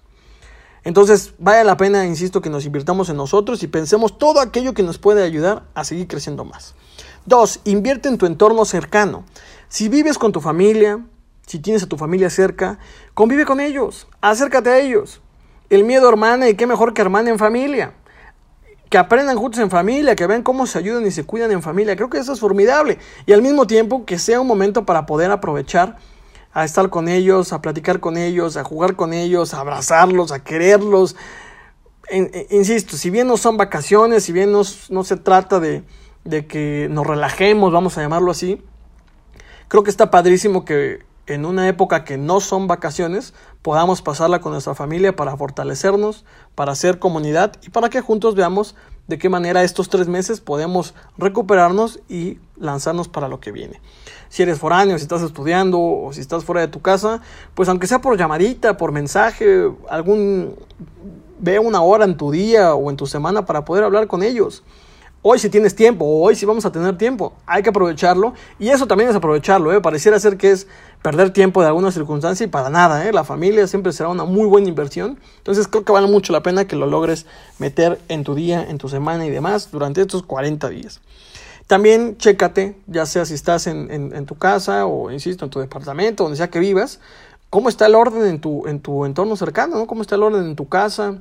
Entonces, 0.84 1.34
vale 1.40 1.64
la 1.64 1.76
pena, 1.76 2.06
insisto, 2.06 2.44
que 2.44 2.52
nos 2.52 2.64
invirtamos 2.64 3.10
en 3.10 3.18
nosotros 3.18 3.64
y 3.64 3.68
pensemos 3.68 4.20
todo 4.20 4.42
aquello 4.42 4.76
que 4.76 4.84
nos 4.84 5.00
puede 5.00 5.24
ayudar 5.24 5.64
a 5.74 5.86
seguir 5.86 6.06
creciendo 6.08 6.46
más. 6.46 6.76
Dos, 7.26 7.62
invierte 7.64 8.10
en 8.10 8.20
tu 8.20 8.28
entorno 8.28 8.64
cercano. 8.64 9.24
Si 9.70 9.90
vives 9.90 10.20
con 10.20 10.32
tu 10.32 10.40
familia, 10.40 11.04
si 11.48 11.60
tienes 11.60 11.82
a 11.82 11.88
tu 11.88 11.98
familia 11.98 12.30
cerca, 12.30 12.78
convive 13.14 13.46
con 13.46 13.62
ellos, 13.62 14.08
acércate 14.22 14.70
a 14.70 14.80
ellos. 14.80 15.22
El 15.70 15.86
miedo 15.86 16.08
hermana 16.08 16.50
y 16.50 16.56
qué 16.56 16.68
mejor 16.68 16.94
que 16.94 17.02
hermana 17.02 17.30
en 17.30 17.40
familia. 17.40 17.94
Que 18.90 18.98
aprendan 18.98 19.38
juntos 19.38 19.62
en 19.62 19.70
familia, 19.70 20.16
que 20.16 20.28
vean 20.28 20.44
cómo 20.44 20.68
se 20.68 20.78
ayudan 20.78 21.06
y 21.06 21.12
se 21.12 21.24
cuidan 21.24 21.52
en 21.52 21.62
familia. 21.62 21.96
Creo 21.96 22.10
que 22.10 22.20
eso 22.20 22.34
es 22.34 22.40
formidable. 22.42 23.00
Y 23.26 23.32
al 23.32 23.42
mismo 23.42 23.66
tiempo 23.66 24.06
que 24.06 24.20
sea 24.20 24.42
un 24.42 24.48
momento 24.48 24.86
para 24.86 25.06
poder 25.06 25.32
aprovechar 25.32 25.98
a 26.52 26.66
estar 26.66 26.90
con 26.90 27.08
ellos, 27.08 27.54
a 27.54 27.62
platicar 27.62 28.02
con 28.02 28.18
ellos, 28.18 28.58
a 28.58 28.66
jugar 28.66 28.98
con 28.98 29.14
ellos, 29.14 29.54
a 29.54 29.62
abrazarlos, 29.62 30.34
a 30.34 30.44
quererlos. 30.44 31.16
insisto, 32.50 32.98
si 32.98 33.10
bien 33.10 33.28
no 33.28 33.38
son 33.38 33.56
vacaciones, 33.56 34.26
si 34.26 34.34
bien 34.34 34.52
no, 34.52 34.64
no 34.90 35.04
se 35.06 35.16
trata 35.16 35.62
de, 35.62 35.84
de 36.26 36.46
que 36.46 36.88
nos 36.90 37.08
relajemos, 37.08 37.72
vamos 37.72 37.98
a 37.98 38.02
llamarlo 38.02 38.32
así, 38.32 38.62
creo 39.70 39.84
que 39.84 39.90
está 39.90 40.12
padrísimo 40.12 40.66
que 40.66 41.07
en 41.28 41.46
una 41.46 41.68
época 41.68 42.04
que 42.04 42.18
no 42.18 42.40
son 42.40 42.68
vacaciones, 42.68 43.34
podamos 43.62 44.02
pasarla 44.02 44.40
con 44.40 44.54
nuestra 44.54 44.76
familia 44.76 45.16
para 45.16 45.36
fortalecernos, 45.36 46.26
para 46.56 46.72
hacer 46.72 47.00
comunidad 47.00 47.54
y 47.62 47.70
para 47.70 47.90
que 47.90 48.02
juntos 48.02 48.34
veamos 48.34 48.76
de 49.08 49.18
qué 49.18 49.30
manera 49.30 49.64
estos 49.64 49.90
tres 49.90 50.08
meses 50.08 50.42
podemos 50.42 50.94
recuperarnos 51.18 52.00
y 52.10 52.40
lanzarnos 52.58 53.08
para 53.08 53.28
lo 53.28 53.40
que 53.40 53.52
viene. 53.52 53.82
Si 54.30 54.44
eres 54.44 54.60
foráneo, 54.60 54.98
si 54.98 55.04
estás 55.04 55.22
estudiando 55.22 55.80
o 55.80 56.12
si 56.14 56.22
estás 56.22 56.44
fuera 56.44 56.62
de 56.62 56.68
tu 56.68 56.82
casa, 56.82 57.22
pues 57.56 57.70
aunque 57.70 57.88
sea 57.88 58.00
por 58.00 58.18
llamadita, 58.18 58.78
por 58.78 58.92
mensaje, 58.92 59.70
algún 59.90 60.56
ve 61.40 61.60
una 61.60 61.82
hora 61.82 62.06
en 62.06 62.18
tu 62.18 62.32
día 62.32 62.74
o 62.74 62.90
en 62.90 62.98
tu 62.98 63.06
semana 63.06 63.46
para 63.46 63.64
poder 63.64 63.84
hablar 63.84 64.08
con 64.08 64.24
ellos. 64.24 64.64
Hoy 65.24 65.40
si 65.40 65.50
tienes 65.50 65.76
tiempo, 65.76 66.06
hoy 66.06 66.36
si 66.36 66.46
vamos 66.46 66.66
a 66.66 66.72
tener 66.72 66.98
tiempo, 66.98 67.34
hay 67.46 67.64
que 67.64 67.70
aprovecharlo. 67.70 68.34
Y 68.60 68.70
eso 68.70 68.88
también 68.88 69.10
es 69.10 69.16
aprovecharlo, 69.16 69.74
¿eh? 69.74 69.82
Pareciera 69.82 70.20
ser 70.20 70.38
que 70.38 70.52
es 70.52 70.68
perder 71.02 71.32
tiempo 71.32 71.62
de 71.62 71.68
alguna 71.68 71.92
circunstancia 71.92 72.46
y 72.46 72.48
para 72.48 72.70
nada, 72.70 73.08
¿eh? 73.08 73.12
La 73.12 73.24
familia 73.24 73.68
siempre 73.68 73.92
será 73.92 74.10
una 74.10 74.26
muy 74.26 74.48
buena 74.48 74.70
inversión. 74.70 75.20
Entonces 75.38 75.68
creo 75.68 75.84
que 75.84 75.92
vale 75.92 76.08
mucho 76.08 76.32
la 76.34 76.44
pena 76.44 76.66
que 76.66 76.76
lo 76.76 76.86
logres 76.86 77.26
meter 77.58 78.00
en 78.10 78.24
tu 78.24 78.36
día, 78.36 78.64
en 78.70 78.78
tu 78.78 78.90
semana 78.90 79.26
y 79.26 79.30
demás 79.30 79.72
durante 79.72 80.02
estos 80.02 80.24
40 80.24 80.70
días. 80.70 81.02
También 81.66 82.16
chécate, 82.18 82.78
ya 82.88 83.06
sea 83.06 83.26
si 83.26 83.34
estás 83.34 83.68
en, 83.68 83.92
en, 83.92 84.26
tu 84.26 84.36
casa 84.36 84.86
o, 84.86 85.12
insisto, 85.12 85.44
en 85.44 85.52
tu 85.52 85.60
departamento, 85.60 86.24
donde 86.24 86.38
sea 86.38 86.50
que 86.50 86.60
vivas, 86.60 87.02
cómo 87.50 87.68
está 87.68 87.88
el 87.88 87.96
orden 87.96 88.26
en 88.26 88.40
tu, 88.40 88.66
en 88.68 88.80
tu 88.80 89.04
entorno 89.04 89.36
cercano, 89.36 89.76
¿no? 89.76 89.88
Cómo 89.88 90.02
está 90.02 90.16
el 90.16 90.24
orden 90.24 90.46
en 90.46 90.56
tu 90.56 90.70
casa, 90.70 91.18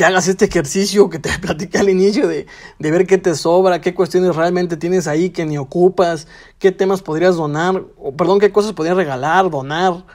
que 0.00 0.06
hagas 0.06 0.28
este 0.28 0.46
ejercicio 0.46 1.10
que 1.10 1.18
te 1.18 1.28
platicé 1.42 1.76
al 1.76 1.90
inicio 1.90 2.26
de, 2.26 2.46
ver 2.78 3.06
qué 3.06 3.18
te 3.18 3.34
sobra, 3.34 3.82
qué 3.82 3.92
cuestiones 3.92 4.34
realmente 4.34 4.78
tienes 4.78 5.06
ahí 5.06 5.28
que 5.28 5.44
ni 5.44 5.58
ocupas, 5.58 6.26
qué 6.58 6.72
temas 6.72 7.02
podrías 7.02 7.36
donar, 7.36 7.84
o 7.98 8.12
perdón, 8.12 8.40
qué 8.40 8.50
cosas 8.50 8.72
podrías 8.72 8.96
regalar, 8.96 9.50
donar, 9.50 10.06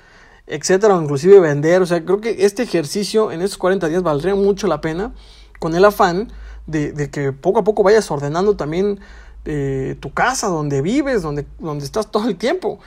etcétera, 0.48 0.98
o 0.98 1.04
inclusive 1.04 1.40
vender. 1.40 1.84
O 1.84 1.86
sea, 1.86 2.04
creo 2.04 2.20
que 2.20 2.46
este 2.46 2.64
ejercicio 2.64 3.32
en 3.32 3.44
estos 3.44 3.60
40 3.60 3.88
días 3.88 4.02
valdría 4.02 4.34
mucho 4.34 4.66
la 4.66 4.82
pena 4.82 5.14
con 5.60 5.76
el 5.76 5.86
afán 5.86 6.32
de, 6.66 7.12
que 7.12 7.32
poco 7.32 7.60
a 7.60 7.64
poco 7.64 7.84
vayas 7.84 8.10
ordenando 8.10 8.56
también 8.56 9.00
eh, 9.46 9.98
tu 10.00 10.12
casa, 10.12 10.48
donde 10.48 10.82
vives, 10.82 11.22
donde, 11.22 11.46
donde 11.60 11.86
estás 11.86 12.10
todo 12.10 12.28
el 12.28 12.38
tiempo. 12.38 12.80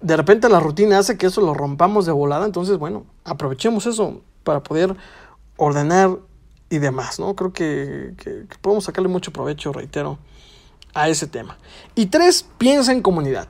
De 0.00 0.16
repente 0.16 0.48
la 0.48 0.60
rutina 0.60 1.00
hace 1.00 1.18
que 1.18 1.26
eso 1.26 1.40
lo 1.40 1.52
rompamos 1.52 2.06
de 2.06 2.12
volada, 2.12 2.46
entonces 2.46 2.78
bueno, 2.78 3.06
aprovechemos 3.24 3.86
eso 3.86 4.20
para 4.44 4.62
poder 4.62 4.94
ordenar 5.56 6.27
y 6.70 6.78
demás, 6.78 7.18
¿no? 7.18 7.34
Creo 7.34 7.52
que, 7.52 8.14
podemos 8.60 8.84
sacarle 8.84 9.08
mucho 9.08 9.32
provecho, 9.32 9.72
reitero, 9.72 10.18
a 10.94 11.08
ese 11.08 11.26
tema. 11.26 11.58
Y 11.94 12.06
tres, 12.06 12.46
piensa 12.58 12.92
en 12.92 13.02
comunidad. 13.02 13.48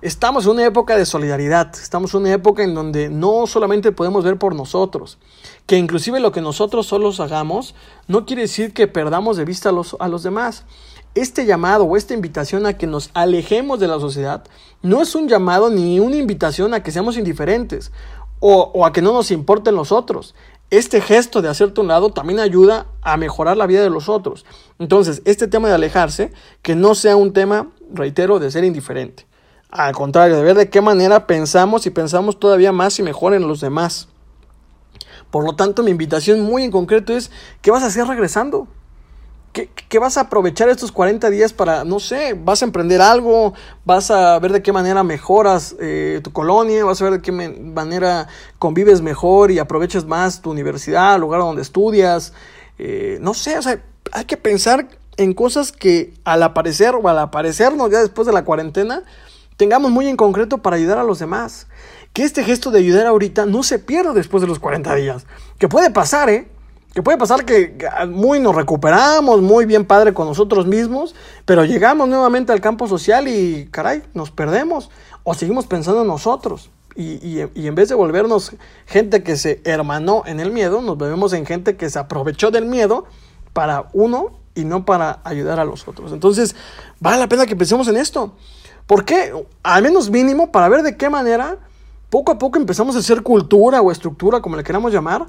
Estamos 0.00 0.46
en 0.46 0.52
una 0.52 0.66
época 0.66 0.96
de 0.96 1.06
solidaridad, 1.06 1.72
estamos 1.76 2.12
en 2.14 2.22
una 2.22 2.32
época 2.32 2.64
en 2.64 2.74
donde 2.74 3.08
no 3.08 3.46
solamente 3.46 3.92
podemos 3.92 4.24
ver 4.24 4.36
por 4.36 4.52
nosotros, 4.52 5.18
que 5.66 5.76
inclusive 5.76 6.18
lo 6.18 6.32
que 6.32 6.40
nosotros 6.40 6.86
solos 6.86 7.20
hagamos 7.20 7.76
no 8.08 8.26
quiere 8.26 8.42
decir 8.42 8.72
que 8.72 8.88
perdamos 8.88 9.36
de 9.36 9.44
vista 9.44 9.68
a 9.68 9.72
los, 9.72 9.96
a 10.00 10.08
los 10.08 10.24
demás. 10.24 10.64
Este 11.14 11.46
llamado 11.46 11.84
o 11.84 11.96
esta 11.96 12.14
invitación 12.14 12.66
a 12.66 12.76
que 12.76 12.88
nos 12.88 13.10
alejemos 13.14 13.78
de 13.78 13.86
la 13.86 14.00
sociedad 14.00 14.42
no 14.82 15.02
es 15.02 15.14
un 15.14 15.28
llamado 15.28 15.70
ni 15.70 16.00
una 16.00 16.16
invitación 16.16 16.74
a 16.74 16.82
que 16.82 16.90
seamos 16.90 17.16
indiferentes 17.16 17.92
o, 18.40 18.72
o 18.74 18.84
a 18.84 18.92
que 18.92 19.02
no 19.02 19.12
nos 19.12 19.30
importen 19.30 19.76
los 19.76 19.92
otros 19.92 20.34
este 20.72 21.02
gesto 21.02 21.42
de 21.42 21.50
hacerte 21.50 21.82
un 21.82 21.88
lado 21.88 22.14
también 22.14 22.40
ayuda 22.40 22.86
a 23.02 23.18
mejorar 23.18 23.58
la 23.58 23.66
vida 23.66 23.82
de 23.82 23.90
los 23.90 24.08
otros. 24.08 24.46
Entonces, 24.78 25.20
este 25.26 25.46
tema 25.46 25.68
de 25.68 25.74
alejarse, 25.74 26.32
que 26.62 26.74
no 26.74 26.94
sea 26.94 27.14
un 27.14 27.34
tema, 27.34 27.68
reitero, 27.92 28.38
de 28.38 28.50
ser 28.50 28.64
indiferente. 28.64 29.26
Al 29.68 29.92
contrario, 29.94 30.34
de 30.34 30.42
ver 30.42 30.56
de 30.56 30.70
qué 30.70 30.80
manera 30.80 31.26
pensamos 31.26 31.84
y 31.84 31.90
pensamos 31.90 32.40
todavía 32.40 32.72
más 32.72 32.98
y 32.98 33.02
mejor 33.02 33.34
en 33.34 33.46
los 33.46 33.60
demás. 33.60 34.08
Por 35.30 35.44
lo 35.44 35.56
tanto, 35.56 35.82
mi 35.82 35.90
invitación 35.90 36.40
muy 36.40 36.62
en 36.64 36.70
concreto 36.70 37.14
es, 37.14 37.30
¿qué 37.60 37.70
vas 37.70 37.82
a 37.82 37.88
hacer 37.88 38.06
regresando? 38.06 38.66
Que, 39.92 39.98
vas 39.98 40.16
a 40.16 40.22
aprovechar 40.22 40.68
estos 40.70 40.90
40 40.90 41.28
días 41.28 41.52
para, 41.52 41.84
no 41.84 42.00
sé, 42.00 42.34
vas 42.34 42.62
a 42.62 42.64
emprender 42.64 43.00
algo, 43.00 43.52
vas 43.84 44.10
a 44.10 44.38
ver 44.38 44.52
de 44.52 44.62
qué 44.62 44.72
manera 44.72 45.04
mejoras 45.04 45.76
eh, 45.78 46.20
tu 46.24 46.32
colonia, 46.32 46.84
vas 46.84 47.00
a 47.00 47.04
ver 47.04 47.12
de 47.14 47.22
qué 47.22 47.30
manera 47.30 48.26
convives 48.58 49.02
mejor 49.02 49.50
y 49.50 49.58
aprovechas 49.58 50.06
más 50.06 50.40
tu 50.40 50.50
universidad, 50.50 51.18
lugar 51.18 51.40
donde 51.40 51.62
estudias. 51.62 52.32
Eh, 52.78 53.18
no 53.20 53.34
sé, 53.34 53.58
o 53.58 53.62
sea, 53.62 53.82
hay 54.12 54.24
que 54.24 54.36
pensar 54.36 54.88
en 55.18 55.34
cosas 55.34 55.72
que 55.72 56.14
al 56.24 56.42
aparecer 56.42 56.94
o 56.94 57.06
al 57.08 57.18
aparecernos 57.18 57.90
ya 57.90 58.00
después 58.00 58.26
de 58.26 58.32
la 58.32 58.44
cuarentena, 58.44 59.02
tengamos 59.56 59.90
muy 59.90 60.08
en 60.08 60.16
concreto 60.16 60.58
para 60.58 60.76
ayudar 60.76 60.98
a 60.98 61.04
los 61.04 61.18
demás. 61.18 61.66
Que 62.12 62.24
este 62.24 62.44
gesto 62.44 62.70
de 62.70 62.78
ayudar 62.78 63.06
ahorita 63.06 63.46
no 63.46 63.62
se 63.62 63.78
pierda 63.78 64.12
después 64.12 64.40
de 64.40 64.46
los 64.46 64.58
40 64.58 64.94
días. 64.94 65.26
Que 65.58 65.68
puede 65.68 65.90
pasar, 65.90 66.28
¿eh? 66.30 66.48
Que 66.94 67.02
puede 67.02 67.16
pasar 67.16 67.44
que 67.46 67.76
muy 68.08 68.38
nos 68.38 68.54
recuperamos, 68.54 69.40
muy 69.40 69.64
bien 69.64 69.86
padre 69.86 70.12
con 70.12 70.26
nosotros 70.26 70.66
mismos, 70.66 71.14
pero 71.46 71.64
llegamos 71.64 72.08
nuevamente 72.08 72.52
al 72.52 72.60
campo 72.60 72.86
social 72.86 73.28
y, 73.28 73.68
caray, 73.70 74.02
nos 74.12 74.30
perdemos. 74.30 74.90
O 75.24 75.34
seguimos 75.34 75.66
pensando 75.66 76.02
en 76.02 76.08
nosotros. 76.08 76.70
Y, 76.94 77.40
en 77.40 77.74
vez 77.74 77.88
de 77.88 77.94
volvernos 77.94 78.52
gente 78.86 79.22
que 79.22 79.36
se 79.36 79.62
hermanó 79.64 80.24
en 80.26 80.40
el 80.40 80.52
miedo, 80.52 80.82
nos 80.82 80.98
volvemos 80.98 81.32
en 81.32 81.46
gente 81.46 81.76
que 81.76 81.88
se 81.88 81.98
aprovechó 81.98 82.50
del 82.50 82.66
miedo 82.66 83.06
para 83.54 83.88
uno 83.94 84.32
y 84.54 84.64
no 84.64 84.84
para 84.84 85.20
ayudar 85.24 85.58
a 85.58 85.64
los 85.64 85.88
otros. 85.88 86.12
Entonces, 86.12 86.54
vale 87.00 87.18
la 87.18 87.28
pena 87.28 87.46
que 87.46 87.56
pensemos 87.56 87.88
en 87.88 87.96
esto. 87.96 88.34
¿Por 88.86 89.06
qué? 89.06 89.32
Al 89.62 89.82
menos 89.82 90.10
mínimo 90.10 90.52
para 90.52 90.68
ver 90.68 90.82
de 90.82 90.98
qué 90.98 91.08
manera 91.08 91.58
poco 92.10 92.32
a 92.32 92.38
poco 92.38 92.58
empezamos 92.58 92.94
a 92.94 92.98
hacer 92.98 93.22
cultura 93.22 93.80
o 93.80 93.90
estructura, 93.90 94.42
como 94.42 94.56
le 94.56 94.62
queramos 94.62 94.92
llamar, 94.92 95.26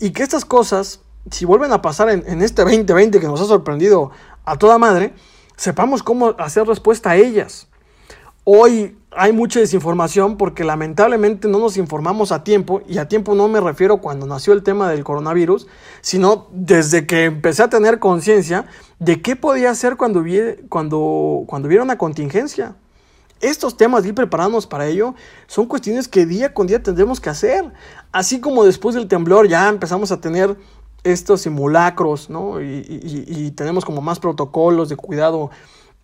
y, 0.00 0.10
que 0.10 0.22
estas 0.22 0.44
cosas, 0.44 1.00
si 1.30 1.46
vuelven 1.46 1.72
a 1.72 1.80
pasar 1.80 2.10
en, 2.10 2.42
este 2.42 2.62
2020 2.62 3.20
que 3.20 3.26
nos 3.26 3.40
ha 3.40 3.46
sorprendido 3.46 4.10
a 4.44 4.58
toda 4.58 4.76
madre, 4.76 5.14
sepamos 5.56 6.02
cómo 6.02 6.34
hacer 6.38 6.66
respuesta 6.66 7.10
a 7.10 7.16
ellas. 7.16 7.68
Hoy 8.44 8.98
hay 9.10 9.32
mucha 9.32 9.60
desinformación 9.60 10.36
porque 10.36 10.64
lamentablemente 10.64 11.48
no 11.48 11.58
nos 11.58 11.78
informamos 11.78 12.32
a 12.32 12.44
tiempo, 12.44 12.82
y 12.86 12.98
a 12.98 13.08
tiempo 13.08 13.34
no 13.34 13.48
me 13.48 13.60
refiero 13.60 13.98
cuando 13.98 14.26
nació 14.26 14.52
el 14.52 14.62
tema 14.62 14.90
del 14.90 15.04
coronavirus, 15.04 15.66
sino 16.02 16.48
desde 16.52 17.06
que 17.06 17.24
empecé 17.24 17.62
a 17.62 17.70
tener 17.70 17.98
conciencia 17.98 18.66
de 18.98 19.22
qué 19.22 19.36
podía 19.36 19.70
hacer 19.70 19.96
cuando, 19.96 20.22
cuando, 20.68 21.44
cuando 21.46 21.68
hubiera 21.68 21.82
una 21.82 21.96
contingencia. 21.96 22.76
Estos 23.40 23.76
temas, 23.76 24.04
ir 24.04 24.14
preparándonos 24.14 24.66
para 24.66 24.86
ello, 24.86 25.14
son 25.46 25.66
cuestiones 25.66 26.08
que 26.08 26.26
día 26.26 26.52
con 26.52 26.66
día 26.66 26.82
tendremos 26.82 27.20
que 27.20 27.30
hacer. 27.30 27.72
Así 28.12 28.40
como 28.40 28.64
después 28.64 28.94
del 28.94 29.06
temblor 29.06 29.48
ya 29.48 29.68
empezamos 29.68 30.10
a 30.10 30.20
tener 30.20 30.56
estos 31.04 31.42
simulacros, 31.42 32.30
¿no? 32.30 32.60
Y, 32.60 33.52
tenemos 33.56 33.84
como 33.84 34.00
más 34.00 34.18
protocolos 34.18 34.88
de 34.88 34.96
cuidado 34.96 35.50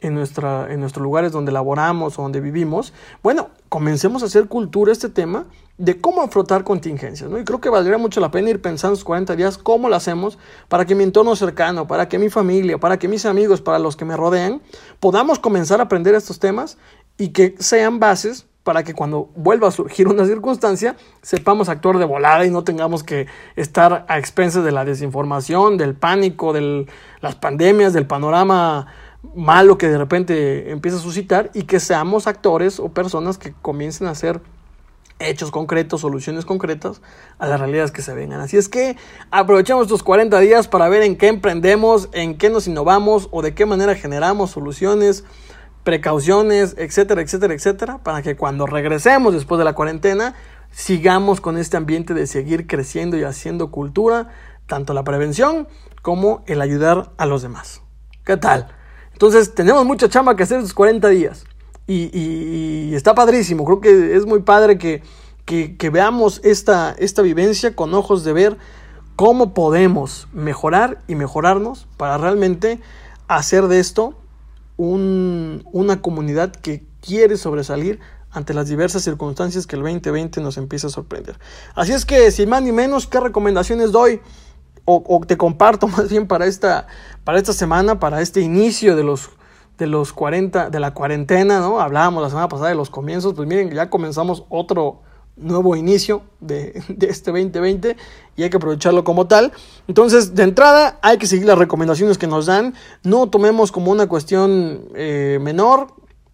en, 0.01 0.15
nuestra, 0.15 0.73
en 0.73 0.81
nuestros 0.81 1.03
lugares 1.03 1.33
donde 1.33 1.53
laboramos 1.53 2.19
o 2.19 2.23
donde 2.23 2.41
vivimos. 2.41 2.93
Bueno, 3.23 3.51
comencemos 3.69 4.23
a 4.23 4.27
hacer 4.27 4.49
cultura 4.49 4.93
este 4.93 5.09
tema 5.09 5.47
de 5.77 6.01
cómo 6.01 6.23
afrontar 6.23 6.63
contingencias, 6.63 7.29
¿no? 7.29 7.39
Y 7.39 7.45
creo 7.45 7.61
que 7.61 7.69
valdría 7.69 7.99
mucho 7.99 8.21
la 8.21 8.31
pena 8.31 8.51
ir 8.51 8.63
pensando 8.63 8.93
en 8.93 8.99
los 8.99 9.05
40 9.05 9.35
días 9.35 9.59
cómo 9.59 9.89
lo 9.89 9.97
hacemos 9.97 10.39
para 10.69 10.85
que 10.85 10.95
mi 10.95 11.03
entorno 11.03 11.35
cercano, 11.35 11.87
para 11.87 12.09
que 12.09 12.19
mi 12.19 12.31
familia, 12.31 12.79
para 12.79 12.99
que 12.99 13.09
mis 13.09 13.27
amigos, 13.27 13.61
para 13.61 13.81
los 13.81 13.97
que 13.97 14.05
me 14.05 14.17
rodean, 14.17 14.63
podamos 15.01 15.41
comenzar 15.41 15.81
a 15.81 15.85
aprender 15.85 16.15
estos 16.15 16.39
temas 16.39 16.79
y 17.19 17.29
que 17.29 17.55
sean 17.59 18.01
bases 18.01 18.47
para 18.65 18.83
que 18.83 18.95
cuando 18.95 19.31
vuelva 19.37 19.69
a 19.69 19.71
surgir 19.71 20.09
una 20.09 20.25
circunstancia 20.25 20.97
sepamos 21.23 21.69
actuar 21.69 21.99
de 21.99 22.07
volada 22.07 22.47
y 22.47 22.51
no 22.51 22.65
tengamos 22.65 23.03
que 23.05 23.27
estar 23.57 24.07
a 24.09 24.19
expensas 24.19 24.65
de 24.65 24.73
la 24.73 24.85
desinformación, 24.85 25.77
del 25.77 25.95
pánico, 25.95 26.53
de 26.53 26.87
las 27.21 27.35
pandemias, 27.35 27.93
del 27.93 28.07
panorama 28.07 28.87
malo 29.35 29.79
que 29.79 29.89
de 29.89 29.99
repente 29.99 30.71
empieza 30.71 30.97
a 30.97 31.01
suscitar 31.01 31.51
y 31.55 31.65
que 31.65 31.79
seamos 31.79 32.27
actores 32.27 32.81
o 32.81 32.89
personas 32.89 33.39
que 33.39 33.53
comiencen 33.53 34.07
a 34.07 34.11
hacer 34.11 34.41
hechos 35.19 35.51
concretos, 35.51 36.01
soluciones 36.01 36.45
concretas 36.45 37.01
a 37.39 37.47
las 37.47 37.61
realidades 37.61 37.93
que 37.93 38.03
se 38.03 38.15
vengan. 38.15 38.41
Así 38.41 38.57
es 38.57 38.69
que 38.69 38.97
aprovechemos 39.31 39.85
estos 39.85 40.03
40 40.03 40.39
días 40.41 40.69
para 40.69 40.89
ver 40.89 41.03
en 41.03 41.17
qué 41.17 41.29
emprendemos, 41.29 42.09
en 42.13 42.37
qué 42.37 42.51
nos 42.51 42.67
innovamos 42.67 43.29
o 43.31 43.43
de 43.43 43.55
qué 43.55 43.67
manera 43.67 43.95
generamos 43.95 44.51
soluciones 44.51 45.25
precauciones, 45.85 46.75
etcétera, 46.79 47.21
etcétera, 47.21 47.55
etcétera, 47.55 47.99
para 47.99 48.23
que 48.23 48.37
cuando 48.37 48.67
regresemos 48.67 49.35
después 49.35 49.59
de 49.59 49.65
la 49.65 49.75
cuarentena 49.75 50.35
sigamos 50.73 51.41
con 51.41 51.57
este 51.57 51.77
ambiente 51.77 52.15
de 52.15 52.27
seguir 52.27 52.67
creciendo 52.67 53.17
y 53.17 53.23
haciendo 53.23 53.71
cultura, 53.71 54.31
tanto 54.67 54.95
la 54.95 55.05
prevención 55.05 55.69
como 56.03 56.43
el 56.47 56.61
ayudar 56.61 57.13
a 57.17 57.27
los 57.27 57.43
demás. 57.43 57.83
¿Qué 58.25 58.37
tal? 58.37 58.69
Entonces 59.13 59.55
tenemos 59.55 59.85
mucha 59.85 60.09
chamba 60.09 60.35
que 60.35 60.43
hacer 60.43 60.59
estos 60.59 60.75
40 60.75 61.09
días 61.11 61.45
y, 61.87 62.95
está 62.95 63.15
padrísimo, 63.15 63.65
creo 63.65 63.81
que 63.81 64.17
es 64.17 64.27
muy 64.27 64.41
padre 64.41 64.79
que, 64.79 65.03
veamos 65.93 66.41
esta 66.43 67.23
vivencia 67.23 67.77
con 67.77 67.93
ojos 67.93 68.25
de 68.25 68.33
ver 68.33 68.57
cómo 69.17 69.55
podemos 69.55 70.29
mejorar 70.33 71.03
y 71.07 71.15
mejorarnos 71.15 71.87
para 71.99 72.19
realmente 72.19 72.81
hacer 73.29 73.69
de 73.69 73.79
esto 73.79 74.19
una 74.77 76.03
comunidad 76.03 76.53
que 76.53 76.85
quiere 77.01 77.37
sobresalir 77.37 78.01
ante 78.35 78.53
las 78.53 78.69
diversas 78.69 79.03
circunstancias 79.03 79.67
que 79.67 79.77
el 79.77 79.83
2020 79.83 80.41
nos 80.41 80.57
empieza 80.57 80.89
a 80.89 80.91
sorprender. 80.91 81.39
Así 81.75 81.93
es 81.93 82.05
que, 82.05 82.31
sin 82.33 82.49
más 82.49 82.63
ni 82.63 82.73
menos, 82.73 83.07
¿qué 83.07 83.21
recomendaciones 83.21 83.93
doy? 83.93 84.21
O, 84.85 85.23
te 85.27 85.37
comparto 85.39 85.87
más 85.89 86.11
bien 86.11 86.27
para 86.27 86.47
esta, 86.47 86.89
para 87.23 87.39
esta 87.39 87.53
semana, 87.53 88.01
para 88.01 88.21
este 88.21 88.41
inicio 88.41 88.97
de 88.97 89.05
los, 89.05 89.31
de 89.79 89.87
los 89.87 90.13
40, 90.13 90.69
de 90.69 90.81
la 90.81 90.93
cuarentena, 90.93 91.61
¿no? 91.61 91.81
Hablábamos 91.81 92.23
la 92.23 92.29
semana 92.29 92.49
pasada 92.49 92.71
de 92.71 92.75
los 92.75 92.91
comienzos, 92.91 93.35
pues 93.35 93.49
miren, 93.49 93.71
ya 93.71 93.89
comenzamos 93.89 94.45
otro, 94.49 95.03
nuevo 95.37 95.77
inicio 95.77 96.23
de, 96.41 96.83
este 97.01 97.31
2020 97.31 97.97
y 98.37 98.43
hay 98.43 98.51
que 98.51 98.57
aprovecharlo 98.57 99.05
como 99.05 99.27
tal. 99.27 99.53
Entonces, 99.89 100.35
de 100.35 100.43
entrada, 100.43 100.99
hay 101.03 101.19
que 101.19 101.27
seguir 101.27 101.47
las 101.47 101.59
recomendaciones 101.59 102.19
que 102.19 102.27
nos 102.27 102.47
dan. 102.47 102.75
No 103.03 103.29
tomemos 103.29 103.73
como 103.73 103.91
una 103.91 104.09
cuestión 104.09 104.89
eh, 104.95 105.39
menor 105.41 105.89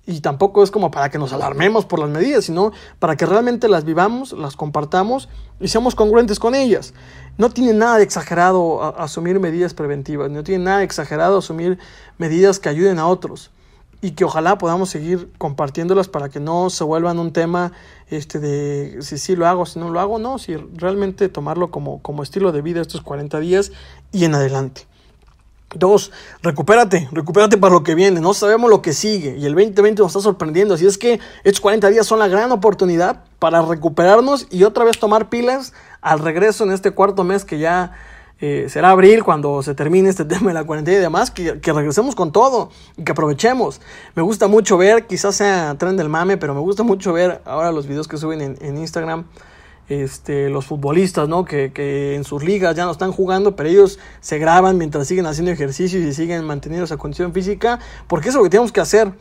y 0.07 0.21
tampoco 0.21 0.63
es 0.63 0.71
como 0.71 0.91
para 0.91 1.11
que 1.11 1.19
nos 1.19 1.33
alarmemos 1.33 1.85
por 1.85 1.99
las 1.99 2.09
medidas, 2.09 2.45
sino 2.45 2.73
para 2.99 3.17
que 3.17 3.27
realmente 3.27 3.69
las 3.69 3.85
vivamos, 3.85 4.33
las 4.33 4.57
compartamos 4.57 5.29
y 5.61 5.69
seamos 5.69 5.95
congruentes 5.95 6.39
con 6.39 6.55
ellas. 6.55 6.95
No 7.39 7.51
tiene 7.51 7.73
nada 7.73 7.99
de 7.99 8.03
exagerado 8.03 8.99
asumir 8.99 9.39
medidas 9.41 9.73
preventivas, 9.73 10.31
no 10.31 10.43
tiene 10.43 10.65
nada 10.65 10.79
de 10.79 10.85
exagerado 10.85 11.39
asumir 11.39 11.79
medidas 12.19 12.59
que 12.59 12.69
ayuden 12.69 12.99
a 12.99 13.07
otros 13.07 13.51
y 14.03 14.13
que 14.13 14.25
ojalá 14.25 14.59
podamos 14.59 14.89
seguir 14.89 15.31
compartiéndolas 15.39 16.09
para 16.09 16.29
que 16.29 16.41
no 16.41 16.71
se 16.71 16.85
vuelvan 16.85 17.19
un 17.19 17.33
tema 17.33 17.73
este 18.09 18.39
de 18.39 19.03
si 19.03 19.19
sí 19.19 19.37
lo 19.37 19.47
hago, 19.47 19.67
si 19.67 19.79
no 19.79 19.91
lo 19.91 20.01
hago, 20.01 20.19
no, 20.19 20.39
si 20.39 20.57
realmente 20.57 21.29
tomarlo 21.29 21.71
como, 21.71 22.01
como 22.03 22.23
estilo 22.23 22.53
de 22.53 22.63
vida 22.63 22.81
estos 22.81 23.03
40 23.03 23.39
días 23.41 23.73
y 24.13 24.25
en 24.25 24.35
adelante. 24.35 24.87
Dos, 25.73 26.11
recupérate, 26.43 27.09
recupérate 27.13 27.57
para 27.57 27.73
lo 27.73 27.85
que 27.85 27.95
viene, 27.95 28.21
no 28.21 28.35
sabemos 28.35 28.69
lo 28.71 28.83
que 28.83 28.93
sigue 28.93 29.37
y 29.39 29.47
el 29.47 29.55
2020 29.55 30.03
nos 30.03 30.11
está 30.11 30.21
sorprendiendo, 30.21 30.75
así 30.75 30.85
es 30.85 30.99
que 30.99 31.21
estos 31.45 31.61
40 31.61 31.91
días 31.91 32.07
son 32.07 32.19
la 32.19 32.27
gran 32.27 32.51
oportunidad 32.51 33.23
para 33.39 33.63
recuperarnos 33.63 34.49
y 34.51 34.65
otra 34.65 34.85
vez 34.85 34.99
tomar 34.99 35.29
pilas 35.29 35.73
al 36.01 36.19
regreso 36.19 36.65
en 36.65 36.73
este 36.73 36.91
cuarto 36.91 37.23
mes 37.23 37.45
que 37.45 37.61
ya 37.61 37.93
eh, 38.41 38.67
será 38.69 38.91
abril 38.91 39.23
cuando 39.23 39.63
se 39.63 39.75
termine 39.75 40.09
este 40.09 40.25
tema 40.27 40.49
de 40.49 40.55
la 40.55 40.65
cuarentena 40.65 40.99
y 40.99 41.01
demás, 41.01 41.31
que, 41.31 41.53
regresemos 41.55 42.15
con 42.15 42.33
todo 42.33 42.71
y 42.97 43.05
que 43.05 43.13
aprovechemos. 43.13 43.81
Me 44.15 44.23
gusta 44.23 44.49
mucho 44.49 44.79
ver, 44.79 45.07
quizás 45.07 45.37
sea 45.37 45.75
tren 45.79 45.97
del 45.97 46.09
mame, 46.09 46.37
pero 46.37 46.55
me 46.55 46.61
gusta 46.61 46.83
mucho 46.83 47.13
ver 47.13 47.43
ahora 47.45 47.71
los 47.73 47.87
videos 47.87 48.09
que 48.09 48.17
suben 48.17 48.57
en, 48.61 48.77
Instagram. 48.79 49.25
Este, 49.89 50.51
los 50.51 50.67
futbolistas, 50.67 51.29
¿no? 51.29 51.45
Que, 51.45 51.73
que, 51.73 52.15
en 52.15 52.23
sus 52.23 52.45
ligas 52.45 52.77
ya 52.77 52.85
no 52.85 52.93
están 52.93 53.11
jugando, 53.11 53.57
pero 53.57 53.69
ellos 53.69 53.99
se 54.21 54.39
graban 54.39 54.79
mientras 54.79 55.09
siguen 55.09 55.27
haciendo 55.27 55.51
ejercicios 55.51 56.05
y 56.05 56.15
siguen 56.15 56.45
manteniendo 56.45 56.85
esa 56.85 56.97
condición 56.97 57.33
física, 57.33 57.81
porque 58.07 58.29
eso 58.29 58.39
es 58.39 58.41
lo 58.41 58.45
que 58.45 58.51
tenemos 58.51 58.71
que 58.71 58.81
hacer 58.81 59.13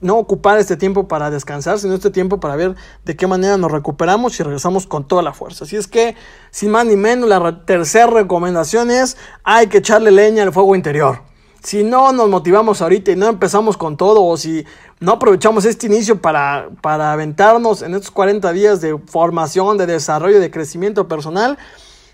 no 0.00 0.18
ocupar 0.18 0.58
este 0.58 0.76
tiempo 0.76 1.08
para 1.08 1.30
descansar, 1.30 1.78
sino 1.78 1.94
este 1.94 2.10
tiempo 2.10 2.40
para 2.40 2.56
ver 2.56 2.74
de 3.04 3.16
qué 3.16 3.26
manera 3.26 3.56
nos 3.56 3.72
recuperamos 3.72 4.38
y 4.38 4.42
regresamos 4.42 4.86
con 4.86 5.08
toda 5.08 5.22
la 5.22 5.32
fuerza. 5.32 5.64
Así 5.64 5.76
es 5.76 5.86
que, 5.86 6.14
sin 6.50 6.70
más 6.70 6.86
ni 6.86 6.96
menos, 6.96 7.28
la 7.28 7.64
tercera 7.64 8.06
recomendación 8.06 8.90
es 8.90 9.16
hay 9.44 9.68
que 9.68 9.78
echarle 9.78 10.10
leña 10.10 10.42
al 10.42 10.52
fuego 10.52 10.74
interior. 10.74 11.22
Si 11.62 11.82
no 11.82 12.12
nos 12.12 12.28
motivamos 12.28 12.82
ahorita 12.82 13.12
y 13.12 13.16
no 13.16 13.26
empezamos 13.26 13.78
con 13.78 13.96
todo, 13.96 14.22
o 14.22 14.36
si 14.36 14.66
no 15.00 15.12
aprovechamos 15.12 15.64
este 15.64 15.86
inicio 15.86 16.20
para, 16.20 16.68
para 16.82 17.12
aventarnos 17.12 17.80
en 17.80 17.94
estos 17.94 18.10
40 18.10 18.52
días 18.52 18.82
de 18.82 18.98
formación, 19.06 19.78
de 19.78 19.86
desarrollo, 19.86 20.40
de 20.40 20.50
crecimiento 20.50 21.08
personal, 21.08 21.56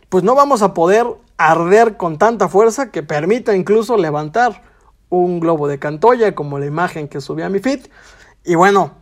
pues 0.09 0.23
no 0.23 0.37
vamos 0.37 0.63
a 0.63 0.73
poder 0.75 1.07
arder 1.37 1.97
con 1.97 2.19
tanta 2.19 2.49
fuerza 2.49 2.91
que 2.91 3.03
permita 3.03 3.57
incluso 3.57 3.97
levantar 3.97 4.70
un 5.11 5.41
globo 5.41 5.69
de 5.69 5.79
Cantoya, 5.79 6.35
como 6.35 6.59
la 6.59 6.67
imagen 6.67 7.09
que 7.09 7.21
subí 7.21 7.43
a 7.43 7.51
mi 7.51 7.59
feed. 7.59 7.81
Y 8.45 8.55
bueno, 8.55 8.93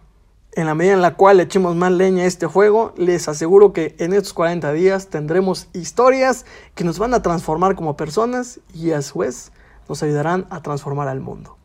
en 0.53 0.67
la 0.67 0.75
medida 0.75 0.95
en 0.95 1.03
la 1.03 1.15
cual 1.15 1.39
echemos 1.39 1.77
más 1.77 1.93
leña 1.93 2.25
a 2.25 2.27
este 2.27 2.47
juego, 2.47 2.93
les 2.97 3.29
aseguro 3.29 3.73
que 3.73 3.95
en 3.99 4.13
estos 4.13 4.33
40 4.33 4.73
días 4.73 5.09
tendremos 5.09 5.69
historias 5.73 6.47
que 6.75 6.85
nos 6.85 6.99
van 6.99 7.15
a 7.15 7.23
transformar 7.23 7.77
como 7.77 7.97
personas 7.97 8.59
y 8.75 8.91
a 8.91 9.03
su 9.03 9.21
vez 9.21 9.53
nos 9.89 10.03
ayudarán 10.03 10.47
a 10.51 10.61
transformar 10.63 11.07
al 11.07 11.21
mundo. 11.21 11.58